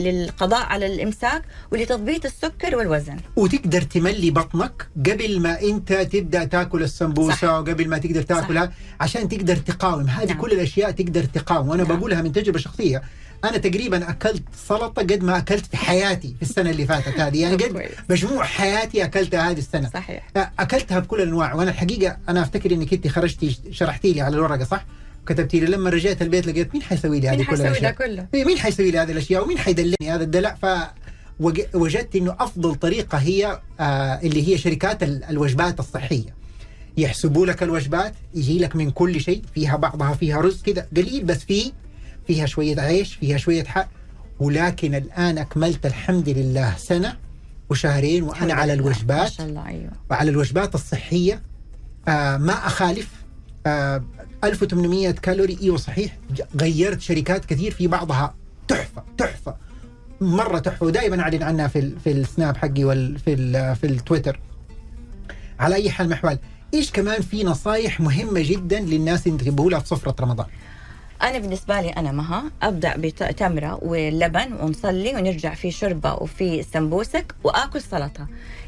للقضاء 0.00 0.66
على 0.66 0.86
الإمساك 0.86 1.42
ولتضبيط 1.72 2.24
السكر 2.24 2.76
والوزن 2.76 3.16
وتقدر 3.36 3.82
تملي 3.82 4.30
بطنك 4.30 4.88
قبل 5.06 5.40
ما 5.40 5.62
أنت 5.62 5.92
تبدأ 5.92 6.44
تاكل 6.44 6.82
السمبوسة 6.82 7.36
صح. 7.36 7.44
وقبل 7.44 7.88
ما 7.88 7.98
تقدر 7.98 8.22
تاكلها 8.22 8.72
عشان 9.00 9.28
تقدر 9.28 9.56
تقاوم 9.56 10.06
هذه 10.06 10.28
نعم. 10.28 10.40
كل 10.40 10.52
الأشياء 10.52 10.90
تقدر 10.90 11.24
تقاوم 11.24 11.68
وأنا 11.68 11.84
نعم. 11.84 11.96
بقولها 11.96 12.22
من 12.22 12.32
تجربة 12.32 12.58
شخصية 12.58 13.02
أنا 13.48 13.58
تقريبا 13.58 14.10
أكلت 14.10 14.42
سلطة 14.68 15.02
قد 15.02 15.22
ما 15.24 15.38
أكلت 15.38 15.66
في 15.66 15.76
حياتي 15.76 16.34
في 16.36 16.42
السنة 16.42 16.70
اللي 16.70 16.86
فاتت 16.86 17.20
هذه. 17.20 17.40
يعني 17.42 17.56
قد. 17.56 17.88
مجموع 18.10 18.44
حياتي 18.44 19.04
اكلتها 19.04 19.50
هذه 19.50 19.58
السنة. 19.58 19.90
صحيح. 19.94 20.28
أكلتها 20.58 20.98
بكل 20.98 21.20
الانواع 21.22 21.54
وأنا 21.54 21.70
الحقيقة 21.70 22.16
أنا 22.28 22.42
أفتكر 22.42 22.70
إنك 22.72 22.92
أنت 22.92 23.08
خرجتي 23.08 23.58
شرحتي 23.70 24.12
لي 24.12 24.20
على 24.20 24.36
الورقة 24.36 24.64
صح؟ 24.64 24.84
كتبتي 25.26 25.60
لي 25.60 25.66
لما 25.66 25.90
رجعت 25.90 26.22
البيت 26.22 26.46
لقيت 26.46 26.74
مين 26.74 26.82
حيسوي 26.82 27.20
لي 27.20 27.28
هذه 27.28 27.42
كل 27.42 27.54
الأشياء؟ 27.54 27.92
كله؟ 27.92 28.26
إيه 28.34 28.44
مين 28.44 28.58
حيسوي 28.58 28.90
لي 28.90 28.98
هذه 28.98 29.12
الأشياء؟ 29.12 29.44
ومين 29.44 29.58
حيدلني 29.58 29.96
هذا 30.02 30.22
الدلع؟ 30.24 30.54
ف 30.62 30.66
وج- 31.40 31.66
وجدت 31.74 32.16
إنه 32.16 32.36
أفضل 32.40 32.74
طريقة 32.74 33.18
هي 33.18 33.60
آه 33.80 34.20
اللي 34.22 34.48
هي 34.48 34.58
شركات 34.58 35.02
ال- 35.02 35.24
الوجبات 35.24 35.80
الصحية. 35.80 36.36
يحسبوا 36.98 37.46
لك 37.46 37.62
الوجبات 37.62 38.14
يجي 38.34 38.58
لك 38.58 38.76
من 38.76 38.90
كل 38.90 39.20
شيء 39.20 39.42
فيها 39.54 39.76
بعضها 39.76 40.14
فيها 40.14 40.40
رز 40.40 40.62
كذا 40.62 40.86
قليل 40.96 41.24
بس 41.24 41.38
فيه 41.38 41.72
فيها 42.26 42.46
شوية 42.46 42.80
عيش 42.80 43.14
فيها 43.14 43.36
شوية 43.36 43.64
حق. 43.64 43.88
ولكن 44.40 44.94
الآن 44.94 45.38
أكملت 45.38 45.86
الحمد 45.86 46.28
لله 46.28 46.74
سنة 46.78 47.16
وشهرين 47.70 48.28
الحمد 48.28 48.50
على. 48.50 48.72
الوجبات. 48.72 49.18
ما 49.22 49.28
شاء 49.28 49.46
الله 49.46 49.66
أيوه. 49.68 49.90
وعلى 50.10 50.30
الوجبات 50.30 50.74
الصحية 50.74 51.42
آه 52.08 52.36
ما 52.36 52.52
أخالف 52.52 53.08
آه 53.66 54.04
1800 54.44 55.10
كالوري. 55.10 55.58
إيوه 55.62 55.76
صحيح. 55.76 56.16
غيرت 56.60 57.00
شركات 57.00 57.44
كثير 57.44 57.70
في 57.72 57.86
بعضها. 57.86 58.34
تحفة 58.68 59.02
تحفة. 59.18 59.56
مرة 60.20 60.58
تحفة. 60.58 60.86
ودائما 60.86 61.20
أعلن 61.22 61.42
عنها 61.42 61.68
في 61.68 61.78
ال- 61.78 62.00
في 62.00 62.10
السناب 62.12 62.56
حقي 62.56 62.84
وال 62.84 63.18
في 63.18 63.32
ال- 63.32 63.76
في 63.76 63.86
التويتر. 63.86 64.40
على 65.60 65.74
أي 65.74 65.90
حال 65.90 66.08
محوال 66.08 66.38
إيش 66.74 66.90
كمان 66.90 67.22
في 67.22 67.44
نصايح 67.44 68.00
مهمة 68.00 68.40
جدا 68.40 68.80
للناس 68.80 69.26
اللي 69.26 69.38
تنتبهوا 69.38 69.70
لها 69.70 69.78
في 69.80 69.88
سفره 69.88 70.14
رمضان؟ 70.20 70.46
أنا 71.22 71.38
بالنسبة 71.38 71.80
لي 71.80 71.88
أنا 71.90 72.12
مها 72.12 72.44
أبدأ 72.62 72.94
بتمرة 72.96 73.78
ولبن 73.82 74.52
ونصلي 74.52 75.14
ونرجع 75.14 75.54
في 75.54 75.70
شوربة 75.70 76.14
وفي 76.14 76.62
سمبوسك 76.62 77.34
وآكل 77.44 77.80
سلطة 77.82 78.26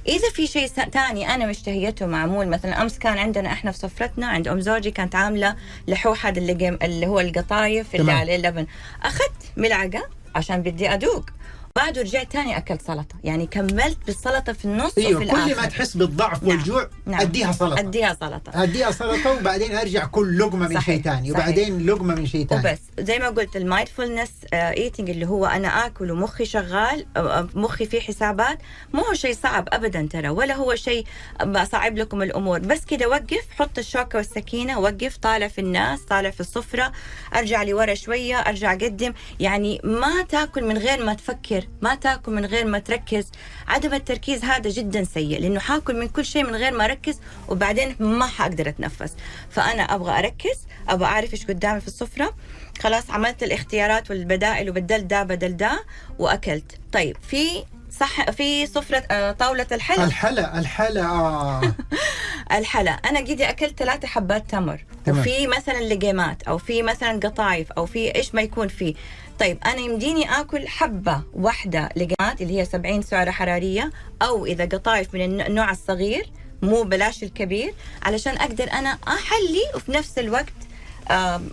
إذا 0.08 0.30
في 0.34 0.46
شيء 0.46 0.66
ثاني 0.66 1.34
أنا 1.34 1.46
مشتهيته 1.46 2.06
معمول 2.06 2.48
مثلا 2.48 2.82
أمس 2.82 2.98
كان 2.98 3.18
عندنا 3.18 3.52
إحنا 3.52 3.70
في 3.72 3.78
سفرتنا 3.78 4.26
عند 4.26 4.48
أم 4.48 4.60
زوجي 4.60 4.90
كانت 4.90 5.14
عاملة 5.14 5.56
لحوح 5.88 6.26
هذا 6.26 6.38
اللي. 6.38 6.78
اللي 6.82 7.06
هو 7.06 7.20
القطايف 7.20 7.94
اللي. 7.94 8.12
عليه 8.12 8.36
اللبن 8.36 8.66
أخذت 9.02 9.52
ملعقة 9.56 10.08
عشان 10.34 10.62
بدي 10.62 10.94
أدوق 10.94 11.30
بعده 11.76 12.02
رجعت 12.02 12.32
تاني 12.32 12.56
أكلت 12.56 12.82
سلطة. 12.82 13.16
يعني 13.24 13.46
كملت 13.46 13.98
بالسلطة 14.06 14.52
في 14.52 14.64
النص 14.64 14.98
أيوه 14.98 15.20
وفي 15.20 15.30
كل 15.30 15.36
الآخر. 15.36 15.60
ما 15.60 15.66
تحس 15.66 15.96
بالضعف 15.96 16.42
والجوع 16.42 16.88
نعم. 17.06 17.20
أديها 17.20 17.52
سلطة. 17.52 17.78
أديها 17.80 18.16
سلطة. 18.20 18.62
أديها 18.62 18.90
سلطة 18.90 19.32
وبعدين 19.32 19.76
أرجع 19.76 20.06
كل 20.06 20.38
لقمة 20.38 20.68
من 20.68 20.80
شيء 20.80 21.02
ثاني. 21.02 21.30
وبعدين 21.32 21.86
لقمة 21.86 22.14
من 22.14 22.26
شيء 22.26 22.46
ثاني 22.46 22.60
وبس 22.70 23.06
زي 23.06 23.18
ما 23.18 23.28
قلت 23.28 23.56
ال 23.56 23.62
mindfulness 23.62 24.30
eating 24.52 25.10
اللي 25.10 25.26
هو 25.26 25.46
أنا 25.46 25.86
آكل 25.86 26.10
ومخي 26.10 26.44
شغال 26.44 27.06
آه، 27.16 27.38
آه، 27.38 27.48
مخي 27.54 27.86
فيه 27.86 28.00
حسابات 28.00 28.58
مو 28.94 29.02
هو 29.02 29.14
شيء 29.14 29.34
صعب 29.34 29.68
ابدا 29.72 30.08
ترى 30.12 30.28
ولا 30.28 30.54
هو 30.54 30.74
شيء 30.74 31.04
بصعب 31.46 31.98
لكم 31.98 32.22
الأمور. 32.22 32.58
بس 32.58 32.84
كده 32.84 33.08
وقف 33.08 33.46
حط 33.58 33.78
الشوكة 33.78 34.16
والسكينة 34.16 34.78
وقف 34.78 35.16
طالع 35.16 35.48
في 35.48 35.60
الناس 35.60 36.00
طالع 36.00 36.30
في 36.30 36.40
السفرة 36.40 36.92
أرجع 37.34 37.62
لورا 37.62 37.94
شوية 37.94 38.36
أرجع 38.36 38.72
أقدم. 38.72 39.12
يعني 39.40 39.80
ما 39.84 40.22
تاكل 40.28 40.64
من 40.64 40.78
غير 40.78 41.04
ما 41.04 41.14
تفكر. 41.14 41.67
ما 41.82 41.94
تاكل 41.94 42.32
من 42.32 42.44
غير 42.44 42.66
ما 42.66 42.78
تركز. 42.78 43.30
عدم 43.68 43.94
التركيز 43.94 44.44
هذا 44.44 44.70
جدا 44.70 45.04
سيء 45.04 45.40
لأنه 45.40 45.60
حاكل 45.60 46.00
من 46.00 46.08
كل 46.08 46.24
شيء 46.24 46.44
من 46.44 46.54
غير 46.54 46.72
ما 46.72 46.84
أركز 46.84 47.20
وبعدين 47.48 47.96
ما 48.00 48.26
حأقدر 48.26 48.68
أتنفس. 48.68 49.12
فأنا 49.50 49.82
أبغى 49.82 50.18
أركز 50.18 50.58
أبغى 50.88 51.06
أعرف 51.06 51.32
إيش 51.32 51.46
قدامي 51.46 51.80
في 51.80 51.88
السفرة. 51.88 52.34
خلاص 52.80 53.10
عملت 53.10 53.42
الاختيارات 53.42 54.10
والبدائل 54.10 54.70
وبدلت 54.70 55.04
ده 55.04 55.22
بدل 55.22 55.56
ده 55.56 55.84
وأكلت. 56.18 56.78
طيب 56.92 57.16
في 57.28 57.64
صح 57.90 58.30
في 58.30 58.66
سفرة 58.66 59.02
آه، 59.10 59.32
طاولة 59.32 59.66
الحلا؟ 59.72 60.04
الحلا 60.04 60.58
الحلا 60.58 61.04
آه. 61.04 61.74
الحلا. 62.58 62.90
أنا 62.90 63.18
قيدي 63.20 63.48
أكلت 63.50 63.78
ثلاثة 63.78 64.08
حبات 64.08 64.50
تمر. 64.50 64.84
تمام. 65.04 65.20
وفي 65.20 65.46
مثلا 65.46 65.80
لقيمات 65.94 66.42
أو 66.42 66.58
في 66.58 66.82
مثلا 66.82 67.20
قطايف 67.20 67.72
أو 67.72 67.86
في 67.86 68.14
إيش 68.14 68.34
ما 68.34 68.42
يكون 68.42 68.68
فيه. 68.68 68.94
طيب 69.38 69.58
أنا 69.66 69.80
يمديني 69.80 70.40
آكل 70.40 70.68
حبة 70.68 71.22
واحدة 71.34 71.88
لقيمات 71.96 72.40
اللي 72.42 72.60
هي 72.60 72.64
70 72.64 73.02
سعرة 73.02 73.30
حرارية 73.30 73.90
أو 74.22 74.46
إذا 74.46 74.64
قطايف 74.64 75.14
من 75.14 75.22
الن- 75.24 75.40
النوع 75.40 75.70
الصغير 75.70 76.30
مو 76.62 76.82
بلاش 76.82 77.22
الكبير 77.22 77.74
علشان 78.02 78.36
أقدر 78.36 78.72
أنا 78.72 78.98
أحلي 79.08 79.62
وفي 79.74 79.92
نفس 79.92 80.18
الوقت 80.18 80.52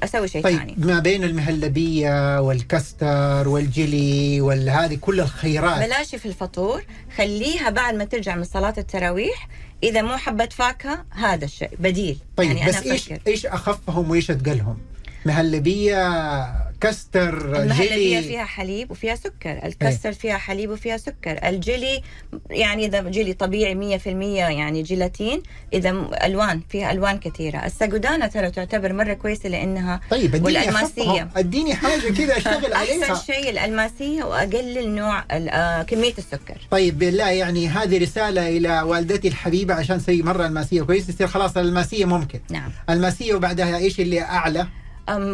أسوي 0.04 0.28
شيء 0.28 0.42
ثاني 0.44 0.58
طيب 0.76 0.86
ما 0.86 1.00
بين 1.00 1.24
المهلبية 1.24 2.42
والكستر 2.42 3.48
والجيلي 3.48 4.42
والهذه 4.42 4.96
كل 5.02 5.20
الخيرات 5.20 5.86
بلاش 5.86 6.16
في 6.16 6.26
الفطور 6.26 6.84
خليها 7.18 7.70
بعد 7.70 7.94
ما 7.96 8.04
ترجع 8.06 8.36
من 8.36 8.44
صلاة 8.44 8.74
التراويح 8.78 9.48
إذا 9.84 10.02
مو 10.02 10.18
حبة 10.18 10.46
فاكهة 10.46 11.06
هذا 11.10 11.46
الشيء 11.46 11.70
بديل 11.80 12.18
طيب 12.38 12.52
يعني 12.52 12.70
بس 12.70 12.76
أنا 12.76 12.92
إيش. 12.94 13.14
إيش 13.28 13.46
أخفهم 13.46 14.10
وإيش 14.12 14.32
اتقلهم؟ 14.32 14.78
مهلبية 15.26 16.65
كستر 16.82 17.56
المهلبية 17.64 17.96
جيلي. 17.96 18.22
فيها 18.28 18.46
حليب 18.46 18.92
وفيها 18.92 19.16
سكر. 19.16 19.60
الكستر 19.66 20.14
فيها 20.14 20.38
حليب 20.38 20.70
وفيها 20.70 20.98
سكر. 20.98 21.48
الجيلي 21.48 22.02
يعني 22.50 22.86
إذا 22.86 23.02
جيلي 23.10 23.34
طبيعي 23.34 23.76
100% 24.00 24.08
يعني 24.52 24.82
جيلاتين 24.84 25.44
إذا 25.74 25.92
م- 25.92 26.12
ألوان 26.24 26.62
فيها 26.70 26.92
ألوان 26.92 27.18
كثيرة. 27.20 27.58
السجودانة 27.66 28.28
ترى 28.28 28.52
تعتبر 28.52 28.94
مرة 28.94 29.14
كويسة 29.14 29.50
لأنها 29.50 30.02
طيب 30.12 30.36
اديني 30.36 30.46
والألماسية. 30.46 31.04
أخفهم. 31.24 31.30
اديني 31.36 31.76
حاجة 31.76 32.10
كذا 32.14 32.38
أشتغل 32.38 32.74
عليها. 32.80 33.04
أحسن 33.14 33.34
شيء 33.34 33.50
الألماسية 33.50 34.24
وأقلل 34.24 34.96
نوع 34.96 35.24
آه، 35.32 35.84
كمية 35.84 36.14
السكر. 36.18 36.58
طيب 36.72 37.00
بالله 37.00 37.30
يعني 37.30 37.68
هذه 37.68 37.98
رسالة 37.98 38.50
إلى 38.58 38.82
والدتي 38.82 39.28
الحبيبة 39.28 39.74
عشان 39.74 39.98
تسوي 39.98 40.22
مرة 40.22 40.46
ألماسية 40.48 40.82
كويس 40.82 41.10
يصير 41.10 41.28
خلاص 41.28 41.58
الماسية 41.58 42.06
ممكن. 42.06 42.40
نعم. 42.52 42.72
ألماسية 42.90 43.34
وبعدها 43.34 43.78
إيش 43.78 44.00
اللي 44.00 44.22
أعلى؟ 44.22 44.62
أم 44.62 44.85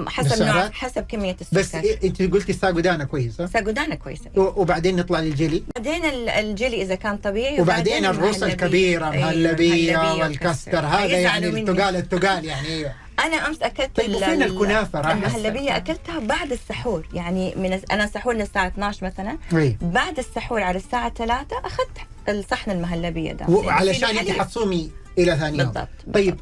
حسب 0.08 0.44
نوع؟ 0.44 0.70
حسب 0.70 1.06
كمية 1.10 1.36
السكر. 1.42 1.60
بس 1.60 1.76
إيه 1.76 2.00
أنت 2.04 2.22
قلتي 2.22 2.52
الساقودانة 2.52 3.04
كويسة 3.04 3.46
ساجودانا 3.46 3.96
كويسة. 3.96 4.26
و- 4.36 4.62
وبعدين 4.62 4.96
نطلع 4.96 5.20
للجيلي 5.20 5.64
بعدين 5.76 6.06
ال- 6.06 6.30
الجيلي 6.30 6.82
إذا 6.82 6.96
كان 6.96 7.18
طبيعي 7.18 7.62
وبعدين 7.62 8.06
أيوة، 8.06 8.12
مهلبية 8.12 8.98
المهلبية 9.10 9.98
والكستر 10.14 10.80
هذا 10.86 11.06
يعني. 11.20 11.48
التقال 11.48 11.96
التقال 11.96 12.46
يعني 12.46 12.68
أيوه. 12.68 12.94
أنا 13.20 13.48
أمس 13.48 13.62
أكلت 13.62 13.96
طيب 13.96 14.10
ال- 14.10 14.16
وفين 14.16 14.30
ال- 14.44 14.44
الكنافة؟ 14.44 15.02
راح 15.02 15.12
المهلبيه 15.12 15.78
أكلتها 15.78 16.20
بعد 16.20 16.52
السحور. 16.52 17.08
يعني 17.14 17.54
من 17.56 17.80
أنا 17.92 18.08
سحورنا 18.08 18.44
الساعة 18.44 18.68
12 18.68 19.06
مثلا. 19.06 19.38
بعد 19.82 20.20
السحور 20.20 20.62
على 20.64 20.78
الساعة 20.78 21.10
3 21.14 21.58
أخذت 21.66 21.98
الصحن 22.30 22.72
المهلبية 22.72 23.32
ده. 23.34 23.46
وعلشان 23.50 24.10
فيه 24.10 24.20
حليب. 24.20 24.42
حتصومي 24.42 24.92
إلى 25.18 25.38
ثاني 25.38 25.58
يوم. 25.58 25.68
بالضبط، 25.68 25.88
طيب 26.14 26.40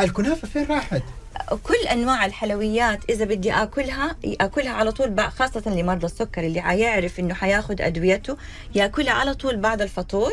الكنافة 0.00 0.48
فين 0.48 0.64
راحت؟ 0.66 1.02
كل 1.62 1.86
أنواع 1.92 2.26
الحلويات 2.26 3.10
إذا 3.10 3.24
بدي 3.24 3.52
آكلها 3.52 4.16
آكلها 4.40 4.72
على 4.72 4.92
طول 4.92 5.20
خاصة 5.20 5.62
لمرضى 5.74 6.06
السكر 6.06 6.46
اللي 6.46 6.60
حيعرف 6.62 7.20
إنه 7.20 7.34
حياخذ 7.34 7.82
أدويته 7.82 8.36
يأكلها 8.74 9.12
على 9.12 9.34
طول 9.34 9.56
بعد 9.56 9.82
الفطور 9.82 10.32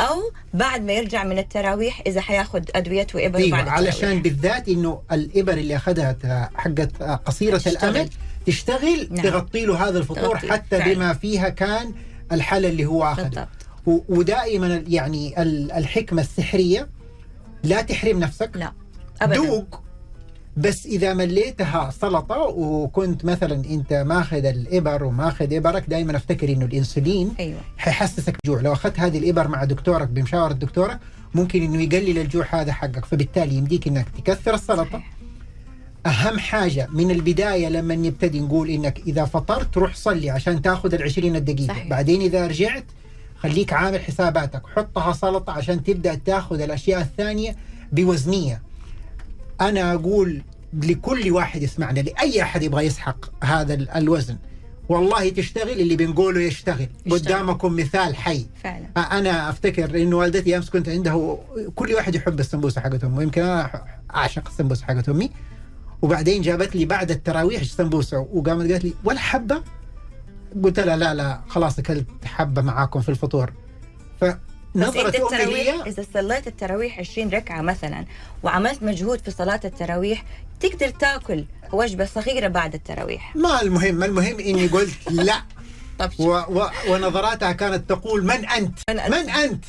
أو 0.00 0.22
بعد 0.54 0.82
ما 0.82 0.92
يرجع 0.92 1.24
من 1.24 1.38
التراويح 1.38 2.02
إذا 2.06 2.20
حياخذ 2.20 2.62
أدويته 2.74 3.16
وابر 3.16 3.38
أيوه 3.38 3.50
بعد 3.58 3.68
علشان 3.68 3.92
التراويح. 3.94 4.22
بالذات 4.22 4.68
إنه 4.68 5.02
الابر 5.12 5.52
اللي 5.52 5.76
اخذها 5.76 6.50
حقت 6.54 7.02
قصيرة 7.02 7.56
تشتغل. 7.58 7.90
الأمد 7.96 8.10
تشتغل 8.46 9.08
نعم. 9.10 9.22
تغطي 9.24 9.66
له 9.66 9.88
هذا 9.88 9.98
الفطور 9.98 10.36
تغطي. 10.38 10.52
حتى 10.52 10.78
فعلا. 10.78 10.94
بما 10.94 11.12
فيها 11.14 11.48
كان 11.48 11.94
الحل 12.32 12.64
اللي 12.66 12.84
هو 12.86 13.04
أخذه 13.04 13.48
ودائما 13.86 14.84
يعني 14.88 15.42
ال- 15.42 15.72
الحكمة 15.72 16.22
السحرية 16.22 16.88
لا 17.62 17.82
تحرم 17.82 18.20
نفسك 18.20 18.50
لا 18.54 18.72
ابدا 19.22 19.36
دوق 19.36 19.80
بس 20.56 20.86
إذا 20.86 21.14
مليتها 21.14 21.90
سلطة 21.90 22.38
وكنت 22.38 23.24
مثلا 23.24 23.54
أنت 23.54 23.92
ماخذ 23.92 24.44
الإبر 24.44 25.04
وماخذ 25.04 25.52
إبرك 25.52 25.84
دائما 25.88 26.16
أفتكر 26.16 26.48
إنه 26.48 26.64
الإنسولين 26.64 27.34
أيوه. 27.40 27.60
حيحسسك 27.78 28.36
بجوع. 28.44 28.60
لو 28.60 28.72
أخذت 28.72 29.00
هذه 29.00 29.18
الإبر 29.18 29.48
مع 29.48 29.64
دكتورك 29.64 30.08
بمشاورة 30.08 30.52
دكتورك 30.52 30.98
ممكن 31.34 31.62
إنه 31.62 31.82
يقلل 31.82 32.18
الجوع 32.18 32.46
هذا 32.50 32.72
حقك. 32.72 33.04
فبالتالي 33.04 33.54
يمديك 33.54 33.88
إنك 33.88 34.06
تكثر 34.18 34.54
السلطة. 34.54 34.84
صحيح. 34.84 35.16
أهم 36.06 36.38
حاجة 36.38 36.88
من 36.92 37.10
البداية 37.10 37.68
لما 37.68 37.94
نبتدي 37.94 38.40
نقول 38.40 38.70
إنك 38.70 38.98
إذا 39.06 39.24
فطرت 39.24 39.78
روح 39.78 39.94
صلي 39.94 40.30
عشان 40.30 40.62
تاخذ 40.62 40.94
ال 40.94 41.02
20 41.02 41.44
دقيقه 41.44 41.68
صحيح. 41.68 41.88
بعدين 41.88 42.20
إذا 42.20 42.46
رجعت 42.46 42.84
خليك 43.36 43.72
عامل 43.72 44.00
حساباتك. 44.00 44.62
حطها 44.76 45.12
سلطة 45.12 45.52
عشان 45.52 45.84
تبدأ 45.84 46.14
تاخذ 46.14 46.60
الأشياء 46.60 47.00
الثانية 47.00 47.56
بوزنية. 47.92 48.65
أنا 49.60 49.94
أقول 49.94 50.42
لكل 50.72 51.30
واحد 51.32 51.62
يسمعنا 51.62 52.00
لأي 52.00 52.42
أحد 52.42 52.62
يبغى 52.62 52.86
يسحق 52.86 53.44
هذا 53.44 53.74
ال- 53.74 53.90
الوزن. 53.90 54.36
والله 54.88 55.28
تشتغل 55.28 55.70
اللي 55.80 55.96
بنقوله 55.96 56.40
يشتغل, 56.40 56.86
قدامكم 57.10 57.76
مثال 57.76 58.16
حي. 58.16 58.46
فعلا. 58.62 58.86
أنا 58.96 59.50
أفتكر 59.50 60.02
انه 60.02 60.16
والدتي 60.16 60.56
أمس 60.56 60.70
كنت 60.70 60.88
عنده 60.88 61.38
كل 61.74 61.94
واحد 61.94 62.14
يحب 62.14 62.40
السمبوسة 62.40 62.80
حقت 62.80 63.04
أمه 63.04 63.22
يمكن 63.22 63.42
أنا 63.42 63.84
أعشق 64.14 64.48
السمبوسة 64.48 64.84
حقت 64.86 65.08
أمي. 65.08 65.30
وبعدين 66.02 66.42
جابت 66.42 66.76
لي 66.76 66.84
بعد 66.84 67.10
التراويح 67.10 67.62
سمبوسة 67.62 68.18
وقامت 68.18 68.70
قالت 68.72 68.84
لي 68.84 68.92
ولا 69.04 69.18
حبة؟ 69.18 69.62
قلت 70.64 70.80
لها 70.80 70.96
لا 70.96 71.14
لا 71.14 71.40
خلاص 71.48 71.78
أكلت 71.78 72.06
حبة 72.24 72.62
معاكم 72.62 73.00
في 73.00 73.08
الفطور. 73.08 73.52
بس 74.22 74.34
امي 74.82 75.06
التراويح 75.06 75.86
إذا 75.86 76.04
صليت 76.14 76.46
التراويح 76.46 76.98
20 76.98 77.30
ركعة 77.30 77.60
مثلا 77.60 78.04
وعملت 78.42 78.82
مجهود 78.82 79.20
في 79.20 79.30
صلاة 79.30 79.60
التراويح 79.64 80.24
تقدر 80.60 80.88
تاكل 80.88 81.44
وجبة 81.72 82.04
صغيرة 82.04 82.48
بعد 82.48 82.74
التراويح. 82.74 83.36
ما 83.36 83.62
المهم 83.62 84.04
المهم 84.04 84.40
إني 84.40 84.66
قلت 84.66 85.10
لا. 85.10 85.42
طب 85.98 86.10
و 86.18 86.32
و 86.32 86.68
ونظراتها 86.88 87.52
كانت 87.52 87.88
تقول 87.88 88.24
من 88.24 88.48
أنت؟ 88.48 88.78
من 88.90 88.98
أنت؟ 88.98 89.14
من 89.14 89.30
أنت؟ 89.30 89.64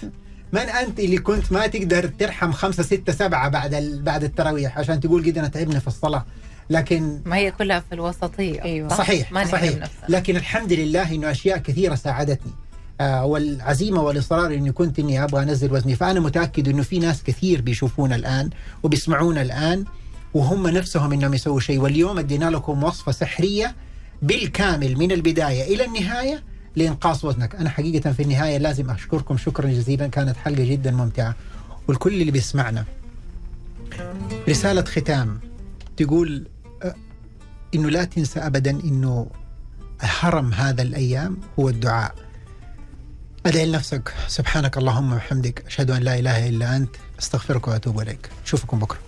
من 0.54 0.60
أنت 0.60 1.00
اللي 1.00 1.18
كنت 1.18 1.52
ما 1.52 1.68
تقدر 1.68 2.08
ترحم 2.08 2.52
خمسة 2.52 2.84
ستة 2.84 3.14
سبعة 3.14 3.50
بعد 3.50 3.74
ال... 3.74 4.02
بعد 4.02 4.24
التراويح 4.24 4.80
عشان 4.80 5.00
تقول 5.00 5.26
قد 5.26 5.38
انا 5.38 5.48
تعبنا 5.48 5.80
في 5.80 5.88
الصلاة. 5.88 6.26
لكن 6.70 7.22
ما 7.26 7.36
هي 7.36 7.52
كلها 7.52 7.80
في 7.80 7.96
الوسطية. 7.96 8.64
أيوه. 8.64 8.90
صحيح 8.90 9.32
ما 9.32 9.46
صحيح. 9.46 9.88
لكن 10.10 10.36
الحمد 10.36 10.74
لله 10.74 11.16
إنه 11.16 11.32
أشياء 11.32 11.58
كثيرة 11.58 11.96
ساعدتني. 11.96 12.52
والعزيمة 13.02 14.02
والإصرار 14.02 14.54
إني 14.54 14.72
كنت 14.72 15.00
إني 15.00 15.24
أبغى 15.24 15.44
أنزل 15.44 15.74
وزني. 15.74 15.96
فأنا 15.96 16.20
متأكد 16.20 16.68
إنه 16.68 16.84
في 16.84 17.00
ناس 17.00 17.24
كثير 17.24 17.62
بيشوفونا 17.62 18.16
الآن 18.16 18.50
وبيسمعونا 18.84 19.42
الآن 19.42 19.86
وهم 20.34 20.68
نفسهم 20.68 21.14
إنهم 21.14 21.34
يسووا 21.34 21.60
شيء. 21.60 21.80
واليوم 21.80 22.20
أدينا 22.20 22.50
لكم 22.50 22.84
وصفة 22.84 23.12
سحرية 23.12 23.76
بالكامل 24.22 24.98
من 24.98 25.12
البداية 25.12 25.76
إلى 25.76 25.86
النهاية 25.86 26.44
لإنقاص 26.76 27.26
وزنك. 27.26 27.56
أنا 27.56 27.70
حقيقة 27.70 28.12
في 28.12 28.24
النهاية 28.24 28.58
لازم 28.58 28.90
أشكركم 28.92 29.38
شكرا 29.38 29.68
جزيلا. 29.70 30.08
كانت 30.08 30.38
حلقة 30.38 30.64
جدا 30.64 30.92
ممتعة. 30.92 31.36
والكل 31.88 32.14
اللي 32.14 32.32
بيسمعنا. 32.32 32.86
رسالة 34.50 34.82
ختام. 34.82 35.40
تقول 35.98 36.48
آه، 36.84 36.96
إنه 37.76 37.90
لا 37.90 38.04
تنسى 38.04 38.40
ابدا 38.40 38.72
إنه 38.72 39.28
هرم 40.00 40.54
هذا 40.54 40.82
الأيام 40.82 41.38
هو 41.60 41.70
الدعاء. 41.70 42.27
أدعي 43.48 43.66
لنفسك. 43.66 44.14
سبحانك 44.28 44.78
اللهم 44.78 45.14
وبحمدك. 45.14 45.66
أشهد 45.66 45.92
أن 45.92 46.02
لا 46.02 46.20
إله 46.20 46.50
إلا 46.50 46.76
أنت. 46.76 46.96
أستغفرك 47.20 47.68
وأتوب 47.68 48.00
إليك. 48.00 48.30
أشوفكم 48.46 48.80
بكرة. 48.80 49.00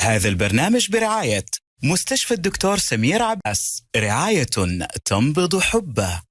هذا 0.00 0.28
البرنامج 0.28 0.90
برعاية 0.90 1.44
مستشفى 1.82 2.34
الدكتور 2.34 2.78
سمير 2.78 3.22
عباس. 3.22 3.82
رعاية 3.96 4.46
تنبض 5.04 5.58
حبه. 5.58 6.22